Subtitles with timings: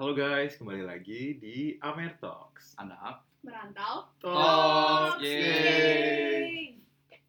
[0.00, 2.72] Halo guys, kembali lagi di Amer Talks.
[2.76, 3.20] anak.
[3.40, 4.08] merantau.
[4.16, 5.44] Talks, Yeay.
[5.44, 6.48] yeay.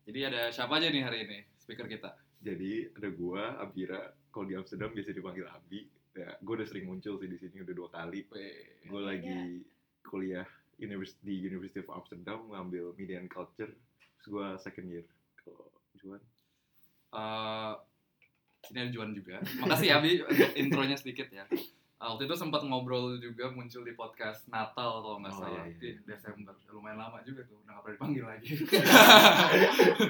[0.08, 2.16] Jadi ada siapa aja nih hari ini speaker kita?
[2.40, 4.00] Jadi ada gua, Abira.
[4.28, 5.84] Kalau di Amsterdam biasa dipanggil Abi.
[6.12, 8.24] Ya, gue udah sering muncul sih di sini udah dua kali.
[8.84, 9.64] Gue lagi
[10.02, 10.48] kuliah
[10.78, 13.72] univers- di University of Amsterdam ngambil Media and Culture.
[14.16, 15.04] Terus gue second year.
[15.38, 15.68] Kalau
[15.98, 16.24] Juan,
[17.12, 17.74] Eh,
[18.64, 19.44] sini ada Juan juga.
[19.60, 20.24] Makasih ya Abi
[20.56, 21.44] intronya sedikit ya.
[22.02, 25.78] Eh, waktu itu sempat ngobrol juga muncul di podcast Natal kalau nggak Oh, salah iya,
[25.78, 26.02] di iya.
[26.04, 26.58] Desember.
[26.68, 28.50] Lumayan lama juga tuh, udah nggak pernah dipanggil lagi.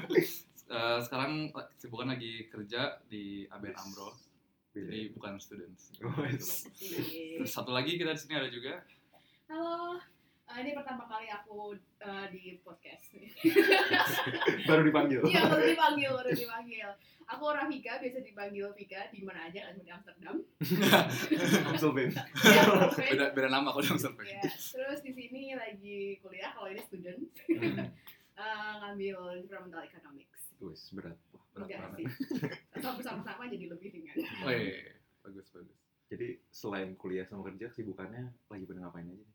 [0.72, 4.16] Eh, sekarang sibukan lagi kerja di ABN AMRO,
[4.72, 4.88] beda.
[4.88, 5.92] jadi bukan students.
[6.00, 6.72] Oh, Kebetulan.
[6.80, 7.36] Yeay.
[7.36, 8.80] Terus satu lagi kita di sini ada juga
[9.52, 10.00] Halo,
[10.52, 11.72] Eh, ini pertama kali aku
[12.04, 13.08] eh, di podcast.
[14.68, 15.24] Baru dipanggil.
[15.24, 16.90] Iya, baru dipanggil, baru dipanggil.
[17.32, 20.36] Aku orang Vika, biasa dipanggil Vika di mana aja, kan di Amsterdam.
[21.72, 22.12] Amstelveen.
[22.44, 23.00] Ya, oke.
[23.00, 24.36] beda beda nama kalau dalam survei.
[24.36, 27.88] Ya, terus di sini lagi kuliah, kalau ini student, Hmm.
[28.42, 30.50] Eh, ngambil environmental economics.
[30.58, 31.14] Wes, berat.
[31.54, 31.98] Berat Enggak banget.
[32.10, 32.10] sih.
[32.82, 34.18] Sama bersama-sama jadi lebih ringan.
[34.42, 35.78] Oh iya, bagus bagus.
[36.10, 39.30] Jadi selain kuliah sama kerja, kesibukannya lagi pada ngapain aja nih?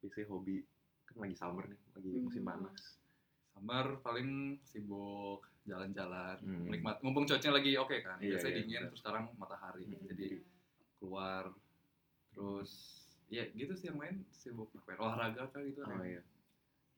[0.00, 0.56] Biasanya hobi,
[1.04, 2.50] kan lagi summer nih, lagi musim Hmm.
[2.50, 2.80] panas.
[3.50, 4.30] Summer paling
[4.62, 6.64] sibuk jalan-jalan, Hmm.
[6.66, 6.96] menikmat.
[7.00, 8.88] Mumpung cuacanya lagi oke kan, Iya, biasanya iya, dingin, benar.
[8.88, 10.04] terus sekarang matahari, Hmm.
[10.06, 10.28] jadi
[10.96, 11.44] keluar,
[12.30, 12.70] terus
[13.28, 15.80] ya gitu sih yang main sibuk apa ya, olahraga kan gitu.
[15.82, 16.22] Oh iya.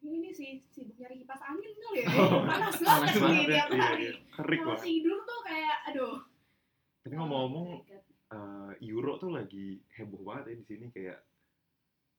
[0.00, 2.06] Ini sih sibuk nyari kipas angin kali ya.
[2.33, 3.47] Oh, Panas banget nih ya.
[3.48, 4.03] tiap Iya, hari.
[4.05, 4.14] iya.
[4.33, 4.84] Kerik Kalau banget.
[4.84, 6.17] tidur tuh kayak aduh.
[7.03, 7.69] Tapi ngomong-ngomong,
[8.33, 11.19] eh, Euro tuh lagi heboh banget ya di sini kayak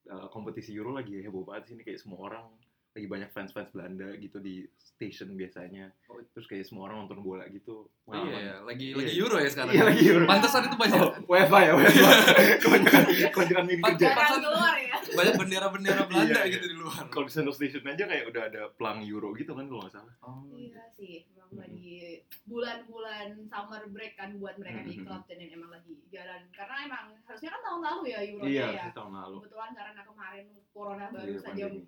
[0.06, 2.46] eh, kompetisi Euro lagi heboh banget di sini kayak semua orang
[2.94, 5.90] lagi banyak fans-fans Belanda gitu di station biasanya.
[6.06, 6.22] Oh.
[6.30, 7.90] Terus kayak semua orang nonton bola gitu.
[8.06, 9.02] Oh, iya, iya, lagi Iya.
[9.02, 9.74] lagi Euro ya sekarang.
[9.74, 10.26] Iya lagi Euro.
[10.30, 12.12] Pantesan itu banyak Oh, WFA ya, WFA.
[12.64, 13.02] kebanyakan
[13.34, 13.82] kebanyakan ini kerja.
[13.82, 14.93] Pan- jarang keluar ya.
[15.14, 16.54] Banyak bendera-bendera Belanda Iya, iya.
[16.54, 17.04] gitu di luar.
[17.08, 20.14] Kalau di Central Station aja kayak udah ada pelang Euro gitu kan kalau nggak salah.
[20.20, 21.60] Oh, Iya sih, memang Mm-mm.
[21.60, 21.96] lagi
[22.44, 25.06] bulan-bulan summer break kan buat mereka di Mm-mm.
[25.06, 28.82] klub dan emang lagi jalan karena emang harusnya kan tahun lalu ya Euro Iya, ya.
[28.82, 29.38] sih tahun lalu.
[29.42, 31.82] Kebetulan karena kemarin corona baru Iya, saja pandemi.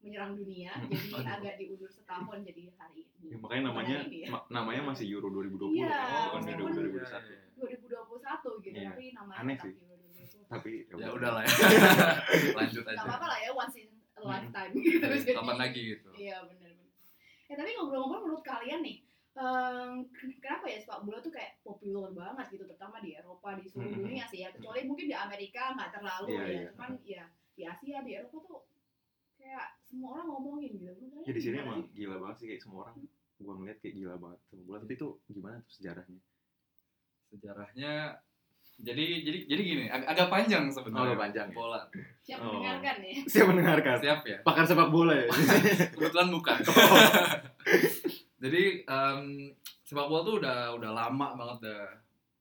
[0.00, 1.32] menyerang dunia, jadi Aduh.
[1.32, 3.26] agak diundur setahun jadi hari ini.
[3.26, 4.28] Ya, makanya namanya ini ya.
[4.28, 7.24] ma- namanya masih Euro 2020 Iya, kan, bukan Euro Iya, 2021.
[7.24, 7.40] iya.
[7.56, 8.90] 2021 gitu, Iya.
[8.90, 9.72] tapi namanya Aneh tetap sih.
[9.72, 9.93] Euro 2020.
[10.46, 11.50] Tapi Ya udah lah ya.
[12.58, 13.00] Lanjut aja.
[13.00, 14.28] Apa-apa lah ya, once in a Mm-mm.
[14.28, 14.98] lifetime gitu.
[15.00, 16.08] Iya, Jadi- Kapan lagi gitu.
[16.12, 16.88] Iya benar-benar.
[17.44, 18.96] Ya tapi ngobrol-ngobrol menurut kalian nih,
[19.34, 19.90] em,
[20.38, 24.00] kenapa ya sepak bola tuh kayak populer banget gitu, terutama di Eropa di seluruh Mhm.
[24.00, 24.48] dunia sih ya.
[24.48, 26.68] Kecuali mungkin di Amerika nggak terlalu Iya, ya, iya.
[26.70, 28.60] cuman ya di Asia di Eropa tuh
[29.36, 31.20] kayak semua orang ngomongin gitu.
[31.20, 32.96] Ya di sini emang gimana gila banget sih kayak semua orang
[33.36, 36.20] gua ngeliat kayak gila banget sama bola tapi itu gimana tuh sejarahnya
[37.26, 37.92] Sejarahnya
[38.76, 40.98] jadi jadi jadi gini, ag- agak panjang sebenarnya.
[40.98, 41.54] Oh, agak panjang ya?
[41.54, 41.80] Bola.
[42.20, 42.46] Siap Oh.
[42.52, 43.14] mendengarkan ya.
[43.32, 44.38] siap mendengarkan Siap ya?
[44.40, 45.26] pakar sepak bola ya
[45.94, 46.58] Kebetulan bukan.
[48.38, 49.20] Jadi em,
[49.80, 51.84] sepak bola tuh udah udah lama banget dah.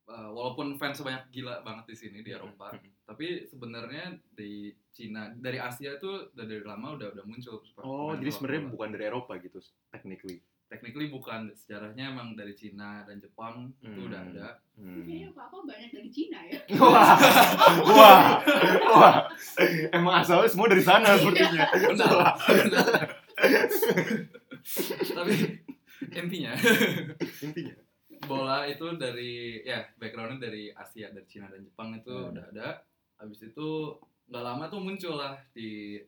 [0.04, 5.56] Eh, walaupun fans sebanyak gila banget di sini di Eropa, tapi sebenarnya di Cina, dari
[5.58, 7.64] Asia itu udah dari lama udah udah muncul.
[7.64, 8.74] sepak- oh jadi sebenarnya bola.
[8.74, 14.09] bukan dari Eropa gitu technically technically bukan sejarahnya emang dari Cina dan Jepang itu Hmm.
[14.09, 14.47] udah ada.
[14.73, 15.34] Kayaknya hmm.
[15.38, 16.57] apa-apa banyak dari Cina ya.
[16.81, 17.13] wah
[17.85, 18.22] wah
[18.89, 19.16] wah
[19.91, 23.06] emang asalnya semua dari sana sepertinya Benar.
[25.06, 25.34] Tapi
[26.13, 26.51] intinya
[27.40, 27.75] intinya
[28.23, 32.31] bola itu dari ya backgroundnya dari Asia dari Cina dan Jepang itu Hmm.
[32.31, 32.67] udah ada
[33.16, 33.69] habis itu
[34.25, 36.00] nggak lama tuh muncul lah di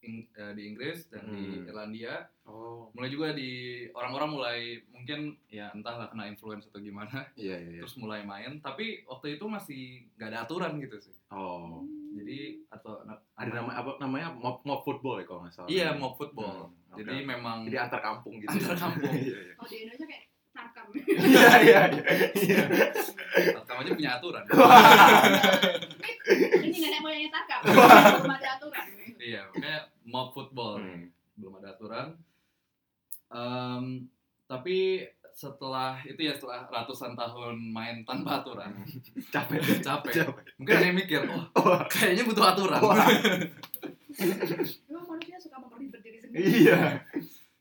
[0.00, 1.66] Ing- eh, di Inggris dan di Hmm.
[1.66, 3.50] Irlandia oh mulai juga di
[3.90, 7.80] orang-orang mulai mungkin ya entahlah kena influence atau gimana iya iya iya.
[7.80, 9.80] terus mulai main tapi waktu itu masih
[10.14, 12.38] nggak ada aturan gitu sih oh jadi
[12.70, 16.72] atau ada nama apa namanya mob mob football ya kalau nggak salah iya mob football
[16.90, 17.28] Hmm, jadi oke.
[17.28, 19.14] memang jadi antar kampung gitu Antar kampung.
[19.22, 20.86] iya iya Kalau di Indonesia kayak tarkam.
[21.30, 21.80] iya iya
[22.34, 22.62] iya
[23.54, 24.42] Tarkam aja punya aturan
[26.60, 27.60] Ini nenek moyangnya tarkam.
[27.62, 28.86] Belum ada aturan.
[29.30, 30.82] Iya makanya mob football.
[30.82, 31.06] Hmm.
[31.38, 32.08] belum ada aturan.
[33.30, 33.84] Em,
[34.44, 38.74] tapi setelah itu ya setelah ratusan tahun main tanpa aturan.
[39.34, 39.80] Capek.
[39.80, 40.12] Capek.
[40.26, 40.44] Capek.
[40.58, 42.80] Mungkin ada yang mikir oh kayaknya butuh aturan.
[42.82, 42.98] Wah.
[44.90, 46.66] Memang manusia suka memperlibat diri sendiri.
[46.66, 47.00] iya.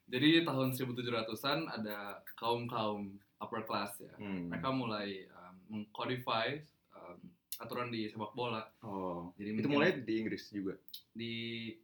[0.10, 4.12] Jadi tahun 1700-an ada kaum kaum upper class ya.
[4.18, 4.50] Hmm.
[4.50, 6.79] mereka mulai um, mengcodify um,
[7.60, 10.74] aturan di sepak bola oh jadi itu mulai di Inggris juga
[11.12, 11.34] di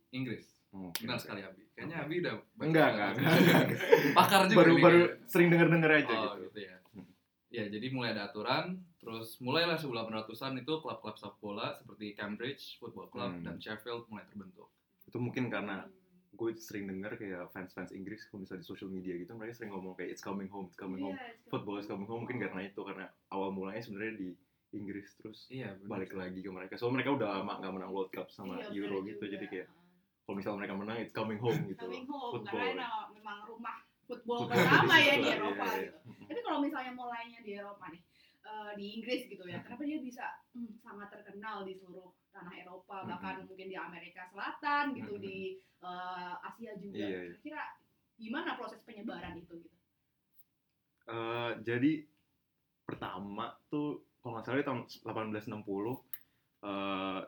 [0.09, 1.97] Inggris oh, sekali Abi kayaknya.
[2.01, 3.79] Abi udah baca- enggak enggak, baca- enggak, enggak.
[4.17, 5.27] pakar juga baru nih baru kayaknya.
[5.27, 7.11] sering denger denger aja oh gitu gitu ya Hmm.
[7.51, 8.65] ya jadi mulai ada aturan
[8.97, 13.43] Terus mulailah 1800-an itu klub-klub sepak bola seperti Cambridge Football Club Hmm.
[13.43, 14.65] dan Sheffield mulai terbentuk.
[15.05, 15.85] Itu mungkin karena
[16.31, 19.93] gue sering denger kayak fans-fans Inggris kalau misalnya di social media gitu mereka sering ngomong
[19.93, 21.13] kayak it's coming home, it's coming home.
[21.13, 24.29] Iya, Football is coming home mungkin karena itu karena awal mulanya sebenarnya di
[24.75, 25.89] Inggris terus Iya, benar.
[25.89, 26.73] balik lagi ke mereka.
[26.75, 29.33] So mereka udah lama nggak menang World Cup sama Iya, Euro bener gitu juga.
[29.33, 29.67] jadi kayak
[30.25, 31.85] kalau misalnya mereka menang it's coming home gitu.
[31.85, 32.59] coming home Football.
[32.59, 33.75] karena memang rumah
[34.05, 35.97] football pertama ya di Iya, Eropa iya, gitu.
[36.25, 38.01] Tapi kalau misalnya mulainya di Eropa nih,
[38.45, 43.05] eh, di Inggris gitu ya, kenapa dia bisa hmm, sangat terkenal di seluruh tanah Eropa,
[43.05, 45.23] bahkan mungkin di Amerika Selatan gitu, Mhm.
[45.23, 45.37] di
[45.85, 46.97] eh, Asia juga.
[46.97, 47.35] Iya, iya.
[47.41, 47.61] Kira
[48.17, 49.77] gimana proses penyebaran itu gitu?
[51.05, 52.01] Eh, jadi
[52.81, 55.61] pertama tuh kalau nggak salah di tahun 1860
[56.65, 57.21] eh,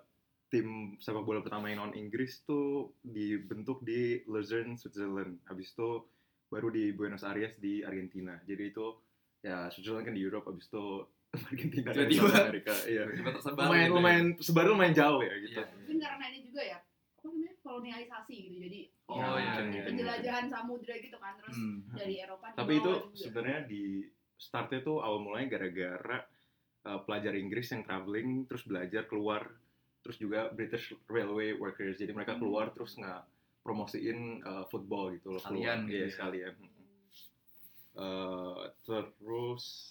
[0.48, 0.68] tim
[0.98, 5.44] sepak bola pertama yang non Inggris tuh dibentuk di Luzern, Switzerland.
[5.46, 6.08] Habis itu
[6.48, 8.34] baru di Buenos Aires di Argentina.
[8.42, 8.98] Jadi itu
[9.44, 11.06] ya Switzerland kan di Europe, habis itu
[11.52, 12.30] Argentina dan Tiba-tiba.
[12.32, 12.74] South Amerika.
[12.88, 13.04] Iya.
[13.06, 13.88] Lumayan gitu ya.
[13.94, 15.54] lumayan sebaru lumayan jauh ya gitu.
[15.54, 15.66] Iya.
[15.70, 20.52] Mungkin karena ini juga ya, apa namanya kolonialisasi gitu, jadi Oh, ya, iya, iya, penjelajahan
[20.52, 21.80] samudra gitu kan, terus Hmm.
[21.96, 24.04] dari Eropa Tapi itu sebenarnya di
[24.36, 26.28] startnya tuh awal mulanya gara-gara
[26.88, 29.51] uh, pelajar Inggris yang traveling terus belajar keluar
[30.00, 32.42] terus juga British Railway Workers jadi mereka Hmm.
[32.42, 33.22] keluar terus nggak
[33.60, 35.86] promosiin uh, football gitu loh Sekalian keluar.
[35.86, 36.13] gitu Iya, ya.
[36.13, 36.56] sekalian
[37.94, 39.89] Uh, terus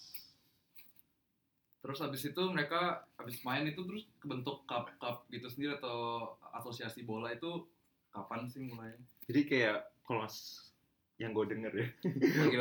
[1.77, 2.79] Terus habis itu mereka
[3.15, 6.23] habis main itu terus kebentuk cup-cup gitu sendiri atau
[6.53, 7.63] asosiasi bola itu
[8.09, 8.91] kapan sih mulai?
[9.23, 10.71] jadi kayak kalau mas-
[11.17, 11.87] yang gue denger ya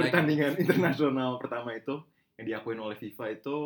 [0.01, 1.95] pertandingan internasional pertama itu
[2.35, 3.57] yang diakuin oleh FIFA itu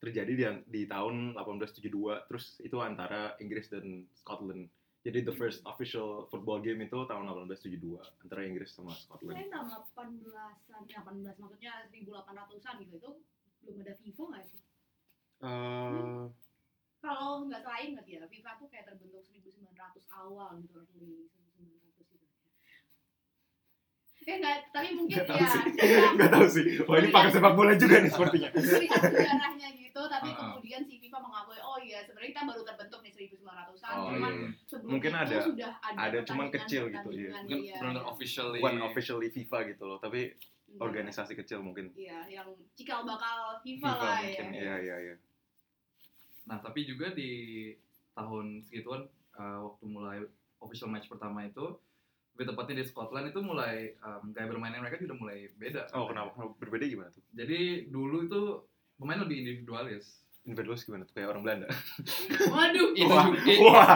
[0.00, 6.28] terjadi di, di tahun 1872 terus itu antara Inggris dan Scotland jadi the first official
[6.28, 10.08] football game itu tahun 1872 antara Inggris sama Scotland Kirain tahun 18-an,
[11.24, 13.10] 18 maksudnya 1800-an gitu, itu
[13.64, 14.60] belum ada FIFA nggak sih?
[15.40, 16.24] Eh,
[17.00, 21.39] Kalau nggak salah ingat ya, FIFA tuh kayak terbentuk 1900 awal gitu, early 1900.
[24.20, 27.52] Eh nggak, tapi mungkin tahu ya, sih kita nggak tahu sih wah ini pakai sepak
[27.52, 30.40] bola juga nih sepertinya melihat sejarahnya gitu, tapi Uh-uh.
[30.52, 34.48] kemudian si FIFA mengakui, oh iya sebenarnya kita baru terbentuk nih 1900-an, Oh, cuman iya.
[34.64, 37.32] sebelum Mungkin itu ada- sudah ada ada cuman kecil gitu, iya.
[37.32, 38.02] pertandingan-pertandingan, Mungkin iya, iya.
[38.06, 40.20] officially one officially FIFA gitu loh tapi
[40.70, 40.78] Iya.
[40.78, 44.60] organisasi kecil mungkin Iya, yang cikal bakal FIFA, FIFA lah mungkin ya.
[44.60, 45.14] iya iya iya
[46.44, 47.30] Nah, tapi juga di
[48.12, 49.02] tahun segituan
[49.34, 50.18] uh, waktu mulai
[50.58, 51.74] official match pertama itu
[52.40, 55.92] lebih tepatnya di Scotland itu mulai um, gaya bermainnya mereka juga mulai beda.
[55.92, 58.40] oh kenapa kenapa berbeda gimana tuh Jadi dulu itu
[58.96, 60.24] pemain lebih individualis.
[60.40, 61.68] individualis gimana tuh kayak orang Belanda
[62.48, 63.92] Waduh, Itu wah juga- i- wah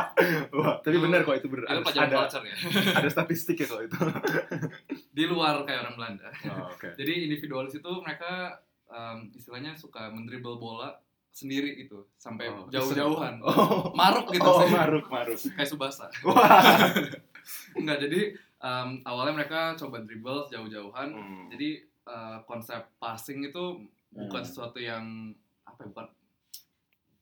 [0.52, 2.56] wah tapi Itu- benar kok itu benar itu ada, ada culture ya.
[3.00, 3.96] ada statistik ya kalau itu
[5.10, 6.28] Di luar kayak orang Belanda.
[6.46, 11.00] oh, oke Jadi individualis itu mereka um, istilahnya suka mendribble bola
[11.30, 13.40] sendiri gitu sampai Oh, jauh-jauhan.
[13.40, 14.70] oh Maruk gitu oh sih.
[14.70, 16.06] maruk maruk Kayak Subasa.
[16.22, 16.60] wah
[17.74, 18.20] Enggak, jadi
[18.58, 21.08] um, awalnya mereka coba dribble jauh-jauhan.
[21.10, 21.46] Hmm.
[21.48, 24.46] Jadi uh, konsep passing itu bukan Hmm.
[24.46, 26.06] sesuatu yang apa ya, bukan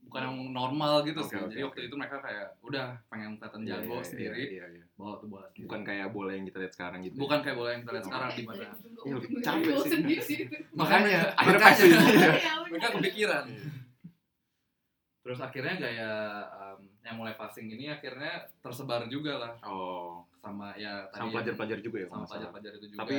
[0.03, 1.39] bukan yang normal gitu Oke, sih.
[1.39, 1.69] oke, Jadi oke.
[1.73, 4.85] waktu itu mereka kayak udah pengen kelihatan Iya, jago iya, sendiri, iya, iya.
[4.93, 5.65] bawa tuh bola sendiri.
[5.65, 8.29] bukan kayak bola yang kita lihat sekarang gitu bukan kayak bola yang kita lihat sekarang
[8.31, 8.65] di mana.
[9.03, 9.75] Iya, lebih capek
[10.21, 10.39] sih.
[10.77, 13.45] Makanya akhirnya Iya, mereka kepikiran.
[15.23, 16.11] Terus akhirnya gaya
[16.53, 21.79] um, yang mulai passing ini akhirnya tersebar juga lah oh sama ya tadi sama pelajar-pelajar
[21.83, 23.01] juga ya sama pelajar-pelajar itu juga.
[23.03, 23.17] tapi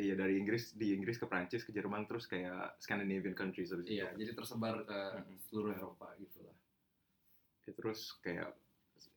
[0.00, 4.08] iya dari Inggris di Inggris ke Prancis ke Jerman terus kayak Scandinavian countries habis iya,
[4.16, 4.24] itu.
[4.24, 5.00] jadi tersebar ke
[5.52, 6.56] seluruh Eropa gitu lah.
[7.68, 8.56] Ya, terus kayak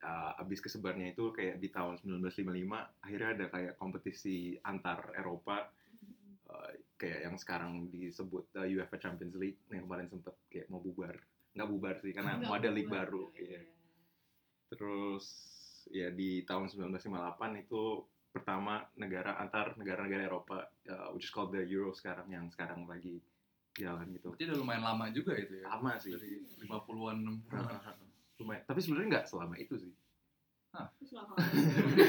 [0.03, 5.71] uh, abis kesebarnya itu kayak di tahun 1955 akhirnya ada kayak kompetisi antar Eropa
[6.51, 11.15] uh, kayak yang sekarang disebut uh, UEFA Champions League yang kemarin sempet kayak mau bubar
[11.53, 13.61] nggak bubar sih karena mau ada league baru iya.
[14.71, 15.25] Terus
[15.91, 21.61] ya di tahun 1958 itu pertama negara antar negara-negara Eropa uh, which is called the
[21.69, 23.21] Euro sekarang yang sekarang lagi
[23.73, 24.33] jalan gitu.
[24.33, 25.65] Berarti udah lumayan lama juga itu ya.
[25.65, 26.13] lama sih.
[26.13, 27.77] Dari 50-an 60-an.
[28.41, 28.61] lumayan.
[28.69, 29.93] Tapi sebenarnya nggak selama itu sih.
[30.73, 31.33] Terus lama.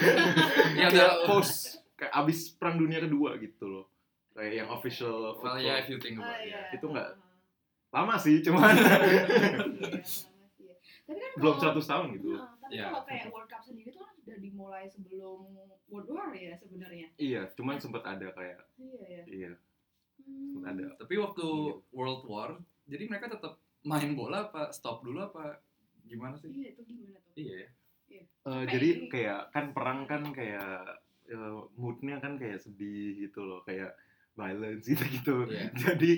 [0.80, 1.28] Ya udah.
[1.28, 3.86] post kayak abis perang dunia kedua gitu loh.
[4.34, 6.52] Kayak yang official Well, yeah, if you think about it.
[6.52, 6.72] iya.
[6.74, 7.08] Itu nggak
[7.94, 8.90] lama sih cuman Iya,
[9.86, 10.74] lama sih ya.
[11.04, 12.86] Tapi kan belum kalau- 100 tahun gitu Heeh, tapi Iya.
[12.86, 15.40] kalau kayak World Cup sendiri tuh kan sudah dimulai sebelum
[15.86, 17.06] World War ya sebenarnya.
[17.18, 19.22] iya cuman sempet ada kayak Iya ya.
[19.26, 19.52] iya
[20.16, 20.48] Hmm.
[20.50, 21.46] sempet ada Tapi waktu
[21.90, 22.50] World War,
[22.84, 25.60] jadi mereka tetap main bola apa stop dulu apa
[26.02, 26.48] gimana sih?
[26.48, 27.32] Iya itu gimana tuh?
[27.34, 27.68] Iya ya.
[28.06, 29.06] Eh, Kayak jadi ini.
[29.10, 30.68] kayak kan perang kan kayak
[31.26, 33.92] eh, moodnya kan kayak sedih gitu loh kayak
[34.34, 35.68] violence gitu gitu Iya.
[35.84, 36.12] jadi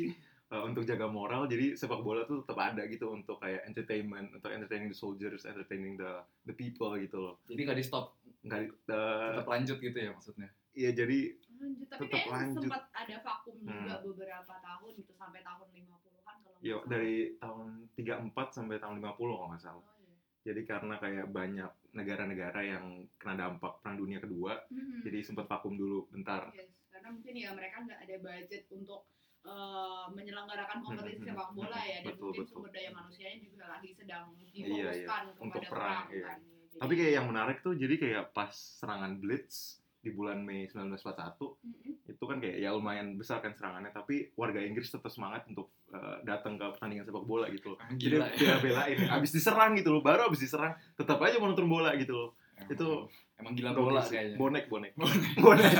[0.49, 4.49] uh, untuk jaga moral jadi sepak bola tuh tetap ada gitu untuk kayak entertainment untuk
[4.49, 6.11] entertaining the soldiers entertaining the
[6.43, 10.49] the people gitu loh Jadi nggak di stop, nggak uh, tetap lanjut gitu ya maksudnya.
[10.73, 11.19] iya jadi
[11.57, 12.63] lanjut tapi Tetap lanjut.
[12.63, 14.05] sempat ada vakum juga Hmm.
[14.05, 16.85] beberapa tahun gitu sampai tahun 50-an kalau ya salah.
[16.87, 20.17] dari tahun 34 sampai tahun 50 kalau nggak salah Oh, iya.
[20.45, 22.85] jadi karena kayak banyak negara-negara yang
[23.17, 25.01] kena dampak perang dunia kedua Mhm.
[25.03, 29.09] jadi sempat vakum dulu bentar Yes, karena mungkin ya mereka nggak ada budget untuk
[29.47, 32.53] eh, menyelenggarakan kompetisi Hmm, sepak bola ya dan betul, mungkin betul.
[32.53, 34.91] sumber daya manusianya juga lagi sedang Iya, iya.
[34.93, 36.25] difokuskan Untuk kepada perang, perang, iya.
[36.27, 36.39] kan.
[36.43, 39.57] Jadi- tapi kayak yang menarik tuh jadi kayak pas serangan Blitz
[39.99, 41.93] di bulan Mei 1941 Mhm.
[42.07, 46.23] itu kan kayak ya lumayan besar kan serangannya tapi warga Inggris tetap semangat untuk uh,
[46.23, 48.39] datang ke pertandingan sepak bola gitu loh jadi gila ya.
[48.61, 52.31] bela-belain abis diserang gitu loh baru abis diserang tetap aja mau nonton bola gitu loh
[52.57, 52.89] Emang- itu
[53.37, 54.13] emang gila bola sih.
[54.13, 54.37] kayaknya.
[54.37, 55.33] bonek bonek Bonek.
[55.37, 55.73] bonek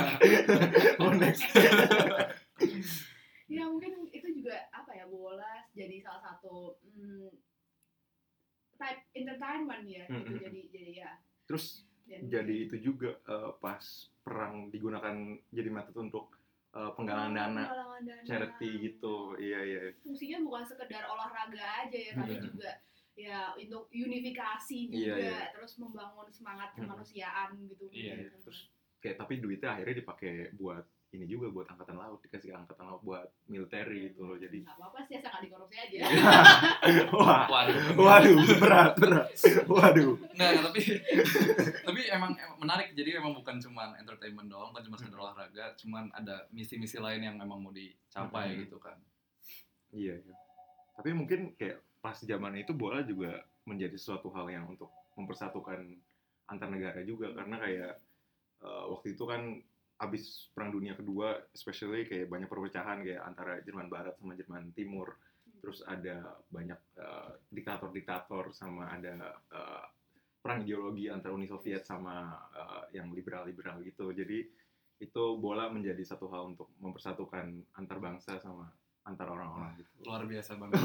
[0.99, 1.35] bonek
[3.47, 7.29] ya mungkin itu juga apa ya bola jadi salah satu hmm,
[8.75, 10.41] type entertainment ya gitu Mhm.
[10.41, 11.11] jadi jadi ya
[11.45, 11.65] terus
[12.03, 13.83] dan jadi itu juga uh, pas
[14.21, 15.15] perang digunakan
[15.49, 16.35] jadi metode untuk
[16.71, 17.63] uh, penggalangan dana
[17.99, 18.23] dana.
[18.23, 22.43] charity gitu iya iya fungsinya bukan sekedar olahraga aja ya tapi Iya.
[22.43, 22.71] juga
[23.17, 25.49] ya untuk unifikasi Iya, juga iya.
[25.51, 26.85] terus membangun semangat Hmm.
[26.85, 28.39] kemanusiaan gitu Iya, mungkin.
[28.45, 28.59] terus
[28.97, 32.99] kayak tapi duitnya akhirnya dipakai buat ini juga buat angkatan laut dikasih ke angkatan laut
[32.99, 35.97] buat militer gitu loh jadi nggak apa-apa sih asal nggak dikorupsi aja
[37.15, 37.75] wah Waduh.
[37.95, 39.27] waduh berat berat
[39.65, 40.81] waduh Nggak, nggak, tapi
[41.87, 42.91] tapi emang, emang menarik.
[42.93, 47.35] Jadi emang bukan cuma entertainment doang, bukan cuma sekedar olahraga, cuman ada misi-misi lain yang
[47.35, 48.59] memang mau dicapai Hmm.
[48.61, 48.97] gitu kan.
[49.89, 50.35] iya iya
[50.93, 55.95] tapi mungkin kayak pas zaman itu bola juga menjadi suatu hal yang untuk mempersatukan
[56.45, 57.93] antar negara juga karena kayak
[58.59, 59.41] eh, waktu itu kan
[59.97, 65.17] abis perang dunia kedua especially kayak banyak perpecahan kayak antara Jerman Barat sama Jerman Timur.
[65.57, 69.85] Terus ada banyak eh, diktator-diktator sama ada eh,
[70.37, 74.13] perang ideologi antara Uni Soviet sama eh, yang liberal-liberal gitu.
[74.13, 74.45] Jadi
[74.97, 78.69] itu bola menjadi satu hal untuk mempersatukan antar bangsa sama
[79.05, 79.89] antar orang-orang gitu.
[80.05, 80.77] Luar biasa banget.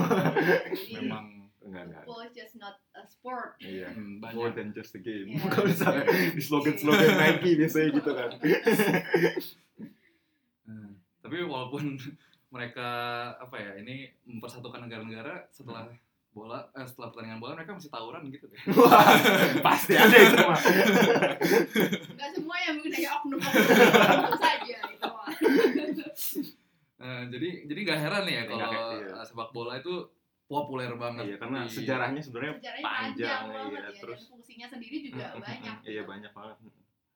[0.97, 2.04] memang enggak enggak.
[2.04, 3.57] football is just not a sport.
[3.59, 3.88] Iya.
[3.95, 5.33] Hmm, more than just a game.
[5.33, 5.47] Iya.
[5.49, 6.04] kalau misalnya
[6.35, 8.31] di slogan-slogan Nike biasanya gitu kan.
[10.66, 10.90] Hmm.
[11.23, 11.97] Tapi walaupun
[12.52, 12.88] mereka
[13.40, 15.88] apa ya ini mempersatukan negara-negara setelah
[16.33, 18.61] bola eh, setelah pertandingan bola mereka masih tawuran gitu deh.
[18.73, 19.04] Wah,
[19.61, 20.61] pasti ada itu mah
[22.16, 25.28] nggak semua yang mungkin hanya oknum oknum saja itu mah
[27.02, 29.26] Eh, jadi jadi nggak heran ya Nggak kalau iya.
[29.26, 30.07] sepak bola itu
[30.54, 31.25] populer banget.
[31.25, 35.26] iya karena di- sejarahnya sebenarnya sejarahnya panjang, panjang, iya, ya terus- dan fungsinya sendiri juga
[35.35, 36.09] banyak mm, iya gitu.
[36.09, 37.12] banyak banget nggak cuma sekedar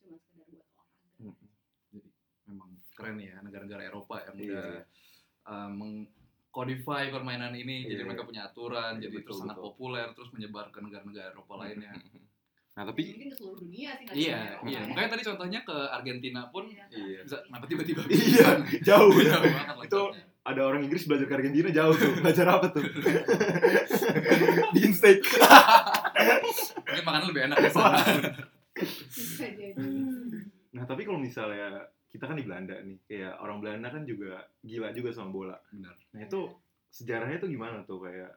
[0.00, 0.62] buat olahraga
[1.16, 1.34] Mm,
[2.46, 4.82] memang keren ya negara-negara Eropa yang Iya, udah iya.
[5.44, 8.28] uh, mengkodify permainan ini jadi Iya, mereka iya.
[8.28, 9.66] punya aturan Iya, jadi betul, terus sangat betul.
[9.68, 11.92] populer terus menyebar ke negara-negara Eropa lainnya
[12.74, 14.80] nah tapi mungkin ke seluruh dunia sih iya iya ya.
[14.84, 17.20] makanya tadi contohnya ke Argentina pun Iya, Iya.
[17.22, 18.48] bisa kenapa tiba-tiba iya
[18.82, 20.02] jauh ya Jauh banget itu.
[20.44, 22.12] Ada orang Inggris belajar ke Argentina jauh tuh.
[22.20, 22.84] Belajar apa tuh?
[24.76, 25.24] Bikin steak.
[26.84, 28.00] Mungkin makan lebih enak di sana.
[30.76, 34.92] Nah tapi kalau misalnya kita kan di Belanda nih kayak orang Belanda kan juga gila
[34.92, 35.56] juga sama bola.
[35.72, 35.96] Benar.
[36.12, 36.40] Nah itu
[36.92, 38.04] sejarahnya tuh gimana tuh?
[38.04, 38.36] Kayak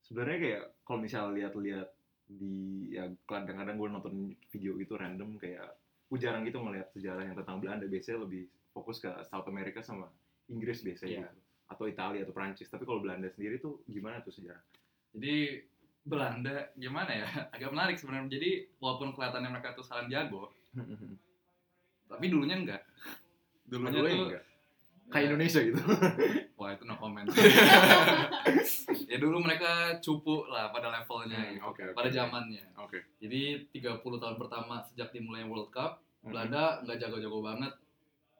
[0.00, 1.88] sebenarnya kayak kalau misalnya lihat-lihat
[2.32, 4.14] di ya kadang-kadang gue nonton
[4.48, 5.76] video gitu random kayak
[6.08, 7.84] gue jarang gitu ngeliat sejarah yang tentang Belanda.
[7.84, 10.08] Biasanya lebih fokus ke South America sama
[10.52, 11.26] Inggris biasanya Iya.
[11.26, 14.60] gitu atau Italia atau Prancis tapi kalau Belanda sendiri tuh gimana tuh sejarah
[15.10, 15.64] jadi
[16.02, 20.52] Belanda gimana ya agak menarik sebenarnya jadi walaupun kelihatannya mereka tuh saling jago
[22.06, 22.82] tapi dulunya enggak
[23.64, 24.44] dulunya Dulunya tuh enggak.
[25.08, 25.80] kayak Indonesia gitu
[26.54, 27.26] Wah itu no comment.
[29.04, 32.62] ya dulu mereka cupu lah pada levelnya Hmm, gitu, oke, pada zamannya.
[32.76, 33.40] oke Jadi
[33.72, 36.30] 30 tahun pertama sejak dimulai World Cup, Hmm.
[36.30, 37.74] Belanda nggak jago-jago banget.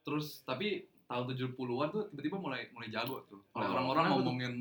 [0.00, 3.45] Terus tapi tahun 70-an tuh tiba-tiba mulai mulai jago tuh.
[3.52, 4.52] Oleh Oh, orang-orang ngomongin,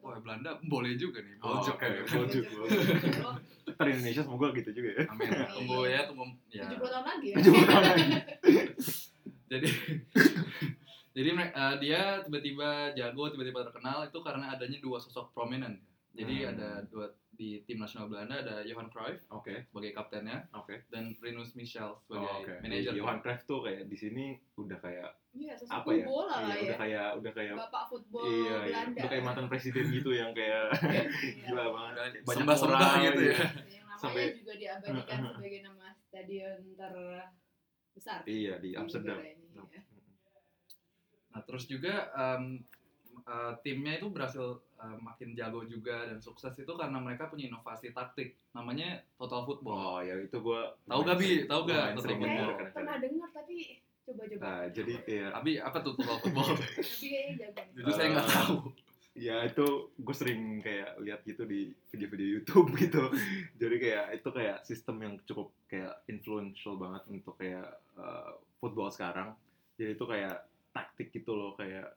[0.00, 2.14] wah Belanda boleh juga nih, Oh, bojok oke, gitu.
[2.18, 2.44] bojok.
[3.70, 5.30] Ntar Indonesia semoga gitu juga ya Amin.
[5.54, 6.66] Tunggu ya, tunggu ya.
[6.66, 8.04] 70 tahun lagi ya 70 tahun lagi.
[9.50, 9.68] Jadi
[11.16, 15.74] jadi eh, dia tiba-tiba jago, tiba-tiba terkenal itu karena adanya dua sosok prominent.
[16.10, 16.50] Jadi Hmm.
[16.54, 17.06] ada dua
[17.40, 21.96] di tim nasional Belanda ada Johan Cruyff oke sebagai kaptennya oke dan Rinus Michel Oh,
[21.98, 22.54] sebagai oke.
[22.60, 22.92] manajer.
[22.92, 26.04] Johan Cruyff tuh kayak di sini udah kayak iya sosok apa ya?
[26.04, 28.56] bola Iya, lah udah ya kayak udah kayak bapak football iya, iya.
[28.60, 31.02] Belanda Udah kayak mantan presiden gitu yang kayak Iya.
[31.46, 31.92] gila banget.
[31.96, 33.38] Banyak sembah-sembah moral gitu ya.
[33.40, 39.16] yang namanya Sampai- juga diabadikan sebagai nama stadion terbesar Iya di Amsterdam.
[39.16, 39.80] ya.
[41.30, 42.60] Nah terus juga em,
[43.22, 47.90] uh, timnya itu berhasil uh, makin jago juga dan sukses itu karena mereka punya inovasi
[47.90, 49.76] taktik namanya total football.
[49.76, 51.44] Oh ya itu gua Tahu gak, Bi?
[51.44, 52.38] Tahu gak Total sering Football?
[52.50, 52.74] kadang-kadang.
[52.74, 53.56] pernah dengar tapi
[54.00, 54.40] coba-coba.
[54.40, 56.48] Nah, jadi kayak Abi apa tuh total football?
[57.74, 58.56] Jujur saya nggak Eh, tahu.
[59.12, 63.10] ya itu gue sering kayak lihat gitu di video-video YouTube gitu
[63.54, 69.34] jadi kayak itu kayak sistem yang cukup kayak influential banget untuk kayak uh, football sekarang
[69.74, 71.90] jadi itu kayak taktik gitu loh kayak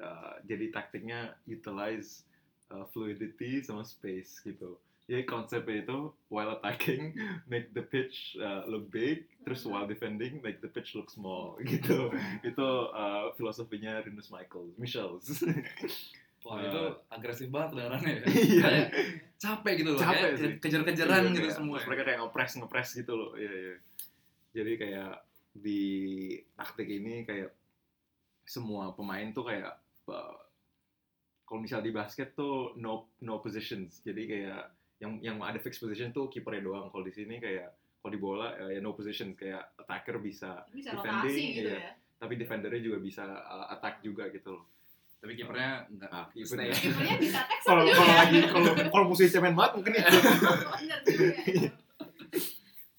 [0.00, 2.24] uh, jadi taktiknya utilize
[2.72, 4.80] uh, fluidity sama space gitu
[5.10, 7.14] jadi konsepnya itu while attacking
[7.50, 12.10] make the pitch uh, look big terus while defending make the pitch look small gitu
[12.46, 15.26] itu uh, filosofinya Rinus Michaels Michels
[16.40, 16.72] Wah Eh.
[16.72, 18.24] itu agresif banget kedengarannya ya.
[18.24, 18.62] Iya.
[18.64, 18.88] Kayak
[19.36, 20.00] capek gitu loh.
[20.00, 20.50] Capek kayak sih.
[20.56, 21.76] Kejar-kejaran Iya, gitu semua.
[21.76, 23.30] Terus mereka kayak ngepres ngepres gitu loh.
[23.36, 23.76] Iya iya.
[24.56, 25.12] Jadi kayak
[25.52, 25.82] di
[26.56, 27.52] taktik ini kayak
[28.48, 29.79] semua pemain tuh kayak
[30.10, 30.36] uh,
[31.46, 34.02] kalau misalnya di basket tuh no no positions.
[34.02, 34.62] Jadi kayak
[35.00, 36.86] yang yang ada fixed position tuh kipernya doang.
[36.92, 40.94] Kalau di sini kayak kalau di bola eh, ya no positions kayak attacker bisa Bisa
[40.94, 41.90] defending, gitu iya.
[41.90, 41.92] ya.
[42.20, 44.64] tapi defendernya juga bisa uh, attack juga gitu loh.
[45.20, 46.10] Tapi kipernya enggak.
[46.12, 46.72] Ah, kipernya.
[47.20, 48.16] Bisa Kalau kalau ya.
[48.24, 50.10] lagi kalau kalau musuhnya cemen banget mungkin juga.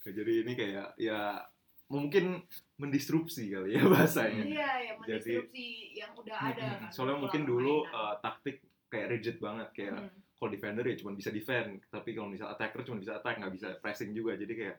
[0.02, 1.38] Ya, jadi ini kayak ya
[1.92, 2.40] mungkin
[2.80, 4.44] mendisrupsi kali ya bahasanya.
[4.48, 6.90] Iya, ya mendisrupsi yang udah ada kan.
[6.90, 10.10] Soalnya mungkin dulu uh, taktik kayak rigid banget kayak Hmm.
[10.42, 13.68] kalau defender ya cuma bisa defend, tapi kalau misal attacker cuma bisa attack nggak bisa
[13.78, 14.34] pressing juga.
[14.34, 14.78] Jadi kayak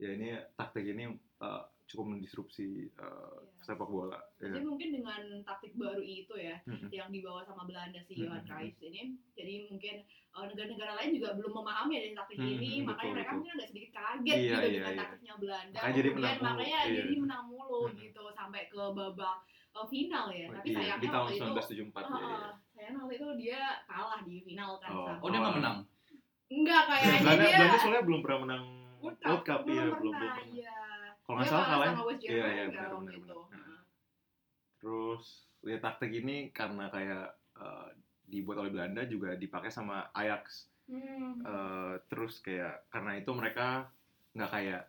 [0.00, 1.12] ya ini taktik ini
[1.44, 2.64] uh, cukup mendisrupsi
[2.94, 3.62] uh, Iya.
[3.66, 4.16] sepak bola.
[4.36, 4.62] Jadi Ya.
[4.62, 6.88] mungkin dengan taktik baru itu ya, Mm-mm.
[6.88, 8.12] yang dibawa sama Belanda si.
[8.14, 9.96] Johan Cruyff ini, jadi mungkin
[10.30, 13.36] uh, negara-negara lain juga belum memahami dari taktik Mm-mm, ini, betul, makanya mereka betul.
[13.38, 15.00] mungkin agak sedikit kaget Iya, gitu iya, dengan iya.
[15.00, 15.76] taktiknya Belanda.
[15.76, 16.94] Makanya jadi Kemudian menang mulu, makanya iya.
[16.98, 18.00] jadi menang mulu Mm-mm.
[18.00, 19.36] gitu sampai ke babak
[19.72, 20.46] uh, final ya.
[20.50, 22.10] Tapi Iya, sayangnya di tahun waktu itu, 1974 ya, ya.
[22.10, 24.90] uh, sayangnya waktu itu dia kalah di final kan.
[24.90, 25.06] Oh.
[25.06, 25.78] sama- Oh dia nggak menang.
[26.46, 28.64] Enggak kayaknya Belanda, dia Belanda soalnya belum pernah menang
[29.00, 30.54] World World Cup, Cup, iya belum belum belum pernah, pernah.
[31.24, 33.24] Kalau nggak salah kalah sama West Iya, iya, benar, benar, itu.
[33.48, 33.80] benar.
[34.80, 35.24] Terus
[35.64, 37.88] ya taktik ini karena kayak uh,
[38.28, 40.68] dibuat oleh Belanda juga dipakai sama Ajax.
[40.84, 41.40] Hmm.
[41.40, 43.88] Eh, terus kayak karena itu mereka
[44.36, 44.82] nggak kayak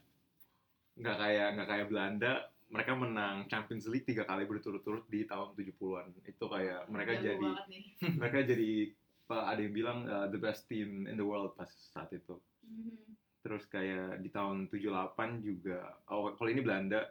[0.99, 2.33] nggak kayak nggak kayak Belanda
[2.67, 7.79] mereka menang Champions League tiga kali berturut-turut di tahun 70-an itu kayak mereka Jago jadi
[8.19, 8.71] mereka jadi
[9.31, 13.24] uh, ada yang bilang uh, the best team in the world pas saat itu Mhm.
[13.45, 15.77] Terus kayak di tahun 78 juga
[16.07, 17.05] oh kalau ini Belanda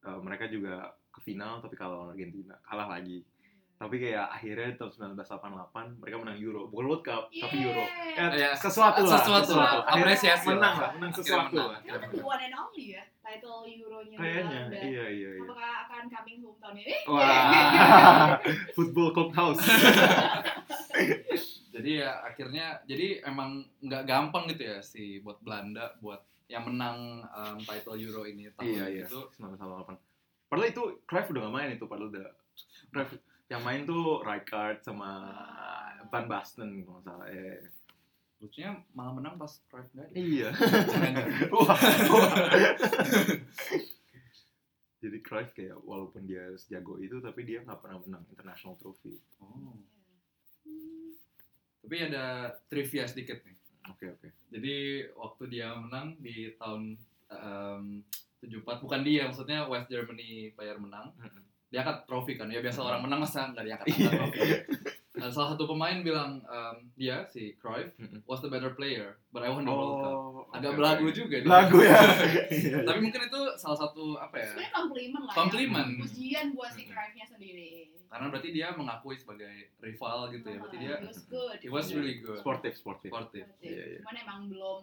[0.00, 3.26] uh, mereka juga ke final tapi kalah lawan Argentina kalah lagi
[3.74, 8.12] tapi kayak akhirnya tahun 1988 mereka menang Euro bukan World Cup tapi Euro Yeay.
[8.14, 10.90] eh, Iya, sesuatu lah sesuatu lah, Akhirnya apresiasi menang lah.
[10.94, 11.66] menang sesuatu menang.
[11.66, 14.78] lah Itu kan the one and only ya, title Euronya kayaknya Belanda.
[14.78, 16.96] iya iya iya Apakah akan coming home tahun ini?
[17.08, 18.36] wah
[18.76, 19.64] football clubhouse
[21.80, 27.24] Jadi ya akhirnya jadi emang nggak gampang gitu ya si buat Belanda buat yang menang
[27.30, 29.22] um, title Euro ini tahun iya iya itu.
[29.38, 29.96] 1988
[30.50, 32.28] padahal itu Cruyff udah gak main itu padahal udah
[32.90, 33.10] Cruyff
[33.46, 35.30] yang main tuh Rijkaard sama
[36.10, 37.62] Van Basten kalau nggak salah eh.
[38.42, 40.14] Lucunya malah menang pas Cruyff nggak ada.
[40.18, 40.48] iya.
[41.54, 41.78] Wah,
[42.10, 42.32] wah.
[44.98, 49.78] jadi Cruyff kayak walaupun dia sejago itu tapi dia nggak pernah menang international trophy Oh.
[51.80, 52.24] Tapi ada
[52.66, 53.56] trivia sedikit nih.
[53.86, 54.74] oke oke Jadi
[55.14, 56.94] waktu dia menang di tahun
[57.28, 57.84] um,
[58.40, 61.12] 74 bukan dia maksudnya West Germany Bayern menang.
[61.16, 61.44] Mm-mm.
[61.68, 62.48] Dia angkat trofi kan.
[62.48, 64.10] Ya biasa orang menang masa nggak diangkat Iya.
[64.10, 64.40] trofi.
[65.20, 67.92] Nah, salah satu pemain bilang um, dia si Cruyff
[68.24, 70.10] was the better player, but I won the World Cup.
[70.10, 71.36] oh Agak oke, belagu juga.
[71.36, 71.46] dia.
[71.46, 72.00] belagu ya
[72.50, 74.48] Iya, Tapi mungkin itu salah satu apa ya?
[74.48, 75.86] Sebenarnya komplimen lah Komplimen.
[75.86, 76.00] ya.
[76.00, 77.70] Pujian buat si Cruyffnya sendiri.
[78.10, 80.58] Karena berarti dia mengakui sebagai rival gitu ya.
[80.58, 81.56] Berarti dia It was good.
[81.60, 82.40] it was really good.
[82.40, 83.46] sportif sportif Sportif.
[83.60, 83.98] Iya, iya.
[84.00, 84.80] Cuman emang belum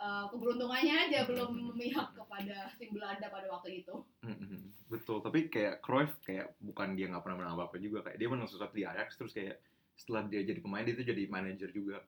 [0.00, 3.94] eh, keberuntungannya aja belum memihak kepada tim Belanda pada waktu itu.
[4.24, 4.72] Mm-mm.
[4.88, 8.26] betul tapi kayak Cruyff kayak bukan dia nggak pernah menang apa apa juga kayak dia
[8.26, 9.60] menang sesuatu di Ajax terus kayak
[9.94, 12.00] setelah dia jadi pemain dia itu jadi manajer juga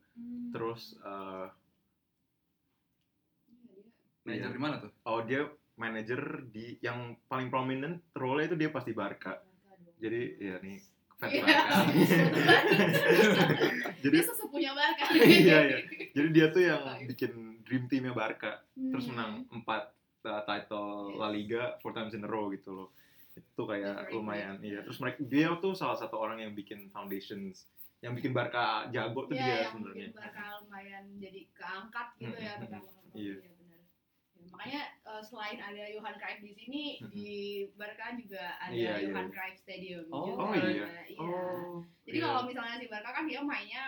[0.50, 1.46] terus eh,
[4.22, 4.55] Manajer Iya.
[4.55, 4.90] di mana tuh?
[5.05, 5.42] oh dia
[5.74, 9.42] manajer di yang paling prominent role itu dia pasti Barca
[9.98, 10.78] jadi ya nih
[11.18, 11.42] fans Iya.
[11.42, 11.74] Barca
[14.02, 15.05] jadi dia sesepunya Barca.
[15.14, 15.78] Iya, iya.
[16.14, 17.33] jadi dia tuh yang bikin
[17.73, 19.17] dream teamnya Barca terus Hmm.
[19.17, 19.83] menang empat
[20.23, 22.89] uh, title La Liga four times in a row gitu loh
[23.33, 27.65] itu kayak lumayan iya terus mereka dia tuh salah satu orang yang bikin foundations
[27.99, 32.37] yang bikin Barca jago tuh Iya, dia yang sebenarnya bikin Barca lumayan jadi keangkat gitu
[32.37, 32.63] ya Mm-mm.
[32.69, 33.35] pertama Iya.
[33.41, 33.81] benar.
[34.35, 37.09] Ya, makanya eh, selain ada Johan Cruyff di sini Mhm.
[37.11, 37.31] di
[37.73, 39.09] Barca juga ada Iya, iya.
[39.09, 40.41] Johan Cruyff Stadium Oh, juga.
[40.43, 40.69] oh iya.
[40.69, 40.87] Iya.
[41.17, 41.77] Oh.
[42.03, 42.25] Jadi iya.
[42.27, 43.85] kalau misalnya si Barca kan dia mainnya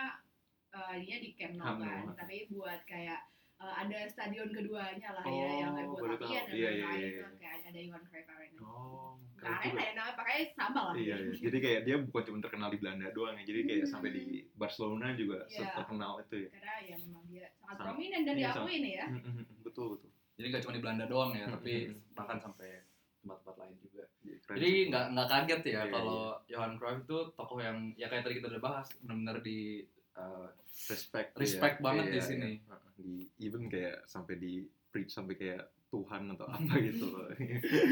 [0.71, 1.77] eh, dia di Camp Nou.
[1.79, 3.21] kan, tapi buat kayak
[3.55, 7.07] eh, ada stadion keduanya lah ya Oh, yang kayak buat latihan dan Iya, iya, iya,
[7.07, 7.27] itu iya.
[7.35, 8.59] kayak ada Johan Cruyff Arena.
[8.61, 9.13] Oh.
[9.37, 10.93] Arena ya namanya pakai sama lah.
[10.93, 11.31] Iya, iya.
[11.39, 13.43] Jadi kayak dia bukan cuma terkenal di Belanda doang ya.
[13.43, 13.91] Jadi kayak Hmm.
[13.91, 15.67] sampai di Barcelona juga Iya.
[15.73, 16.49] terkenal itu ya.
[16.51, 19.05] Karena ya memang dia sangat Sangat- prominent dan iya, diakui nih ya.
[19.05, 19.45] Mm, mm, mm.
[19.61, 20.09] Betul, betul.
[20.35, 22.13] Jadi nggak cuma di Belanda doang ya, Hmm, tapi hmm, hmm.
[22.13, 22.69] bahkan sampai
[23.17, 24.03] tempat-tempat lain juga.
[24.45, 28.21] Keren Jadi nggak nggak kaget ya Iya, kalau Johan Cruyff itu tokoh yang ya kayak
[28.21, 29.81] tadi kita udah bahas benar-benar di
[30.15, 30.47] uh,
[30.87, 31.81] respect respect iya.
[31.81, 32.51] banget di Iya, sini.
[32.59, 32.75] iya.
[32.95, 37.25] di even kayak sampai di preach sampai kayak Tuhan atau apa gitu loh.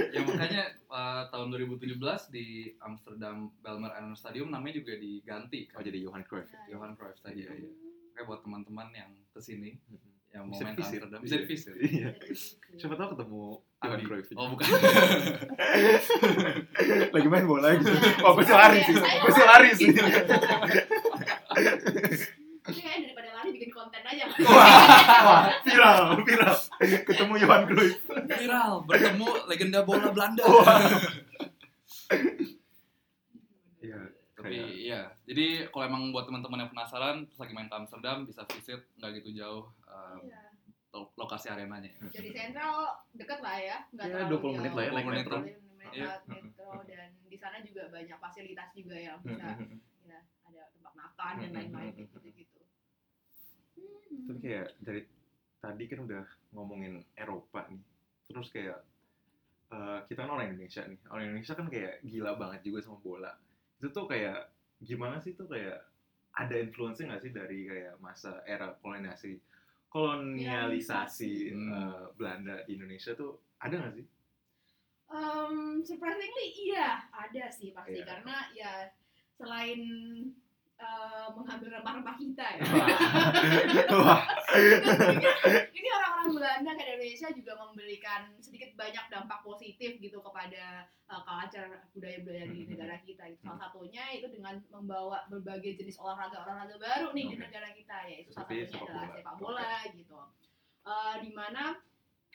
[0.09, 1.97] ya makanya uh, tahun 2017
[2.29, 6.91] di Amsterdam Belmer Arena Stadium namanya juga diganti oh kan jadi Johan Cruyff Nah, Johan
[6.93, 7.47] Cruyff Stadium.
[7.47, 7.69] Iya, iya.
[8.13, 9.77] Kayak buat teman-teman yang ke sini
[10.29, 10.97] yang mau Bisa main visit.
[10.97, 11.37] Amsterdam bisa Iya.
[11.37, 11.73] di visit.
[11.77, 12.09] Iya.
[12.73, 13.41] Siapa tahu ketemu
[13.77, 14.03] Johan Adi.
[14.03, 14.27] Cruyff.
[14.33, 14.65] Oh bukan.
[17.13, 17.89] Lagi main bola gitu.
[18.25, 18.95] Oh, sih lari sih.
[19.29, 19.87] Sih lari sih.
[22.63, 24.23] Ini kayak daripada lari bikin konten aja.
[24.47, 26.55] Wah, viral, viral.
[26.79, 27.99] Ketemu Johan Cruyff.
[28.07, 30.43] Viral bertemu legenda bola Belanda.
[33.79, 33.99] Iya.
[34.33, 38.17] Tapi Kayak- iya, jadi kalau emang buat teman-teman yang penasaran, pas lagi main ke Amsterdam
[38.23, 40.41] bisa visit nggak gitu jauh uh, Iya.
[40.91, 41.87] lo- lokasi arenanya.
[42.09, 45.19] Jadi sentral deket lah ya, nggak Ya, terlalu 20 menit lah ya, naik 20 menit
[45.21, 45.31] metro.
[45.31, 45.43] lah.
[45.43, 46.11] 20 menit Iya.
[46.27, 49.92] metro dan di sana juga banyak fasilitas juga yang bisa ya, ada tempat
[51.13, 52.61] makan dan Mm, mm, lain-lain mm, mm, gitu gitu.
[54.23, 55.01] Tapi kayak dari
[55.59, 57.81] tadi kan udah ngomongin Eropa nih.
[58.25, 58.79] Terus kayak
[59.69, 60.99] eh, kita kan orang Indonesia nih.
[61.07, 63.31] Orang Indonesia kan kayak gila banget juga sama bola.
[63.77, 64.49] Itu tuh kayak
[64.79, 65.79] gimana sih tuh kayak
[66.33, 69.37] ada influence nggak sih dari kayak masa era kolonialisasi
[69.87, 71.69] kolonialisasi Hmm.
[71.69, 74.05] eh, Belanda di Indonesia tuh ada nggak sih?
[75.05, 78.05] Um, surprisingly iya ada sih pasti Iya.
[78.07, 78.73] karena ya
[79.37, 79.81] selain
[80.83, 82.61] uh, mengambil rempah-rempah kita ya.
[84.03, 84.21] Wah,
[85.71, 91.87] ini orang-orang Belanda ke Indonesia juga memberikan sedikit banyak dampak positif gitu kepada uh, culture
[91.91, 92.69] budaya-budaya di Mhm.
[92.75, 93.23] negara kita.
[93.31, 93.41] Gitu.
[93.41, 97.43] Salah satunya itu dengan membawa berbagai jenis olahraga-olahraga baru nih di Oke.
[97.43, 100.19] negara kita yaitu salah Seperti satunya sepak adalah sepak bola gitu.
[100.83, 101.63] Uh, di mana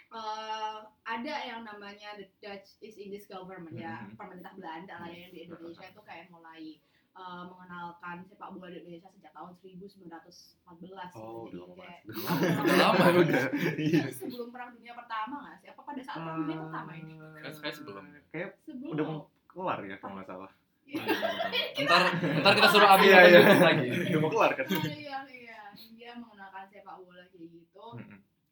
[0.09, 4.17] uh, ada yang namanya the Dutch East Indies Government ya Mhm.
[4.17, 6.81] pemerintah Belanda lah ya yang di Indonesia itu kayak mulai
[7.19, 10.07] uh, mengenalkan sepak bola di Indonesia sejak tahun 1914
[11.13, 11.85] Oh, udah lama.
[12.63, 13.45] Udah lama, udah.
[13.75, 14.03] Iya.
[14.07, 15.69] Ini sebelum perang dunia pertama nggak sih?
[15.69, 17.15] Apa pada saat perang dunia pertama ini?
[17.43, 18.05] Kayak- sebelum.
[18.31, 18.91] Kayak Sebelum.
[18.95, 20.51] udah mau kelar ya kalau nggak salah.
[20.87, 21.03] Iya.
[21.85, 22.03] ntar
[22.41, 23.39] ntar kita suruh Abi Iya, iya.
[23.39, 23.87] YouTube lagi.
[24.09, 24.67] Udah mau kelar kan?
[24.89, 25.59] iya iya
[25.93, 27.87] dia mengenalkan sepak bola kayak gitu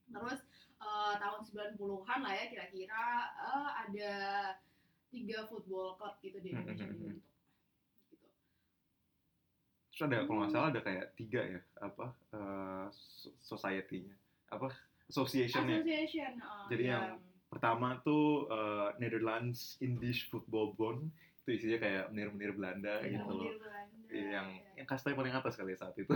[0.06, 0.40] terus
[0.76, 3.04] eh, tahun 90-an lah ya kira-kira
[3.40, 4.12] eh, ada
[5.08, 7.24] tiga football club gitu di Indonesia dibentuk.
[9.96, 12.12] Terus ada kalau nggak salah ada kayak tiga ya apa
[12.92, 14.12] so- society-nya
[14.46, 14.68] apa
[15.08, 15.80] association-nya.
[15.80, 21.08] association eh, Jadi yang- Pertama tuh eh, Netherlands Indisch Football Bond
[21.40, 23.46] itu isinya kayak menir-menir Belanda yang gitu loh.
[23.46, 24.70] Iya, Belanda, Iya, yang iya.
[24.76, 26.10] yang kastanya paling atas kali ya saat itu.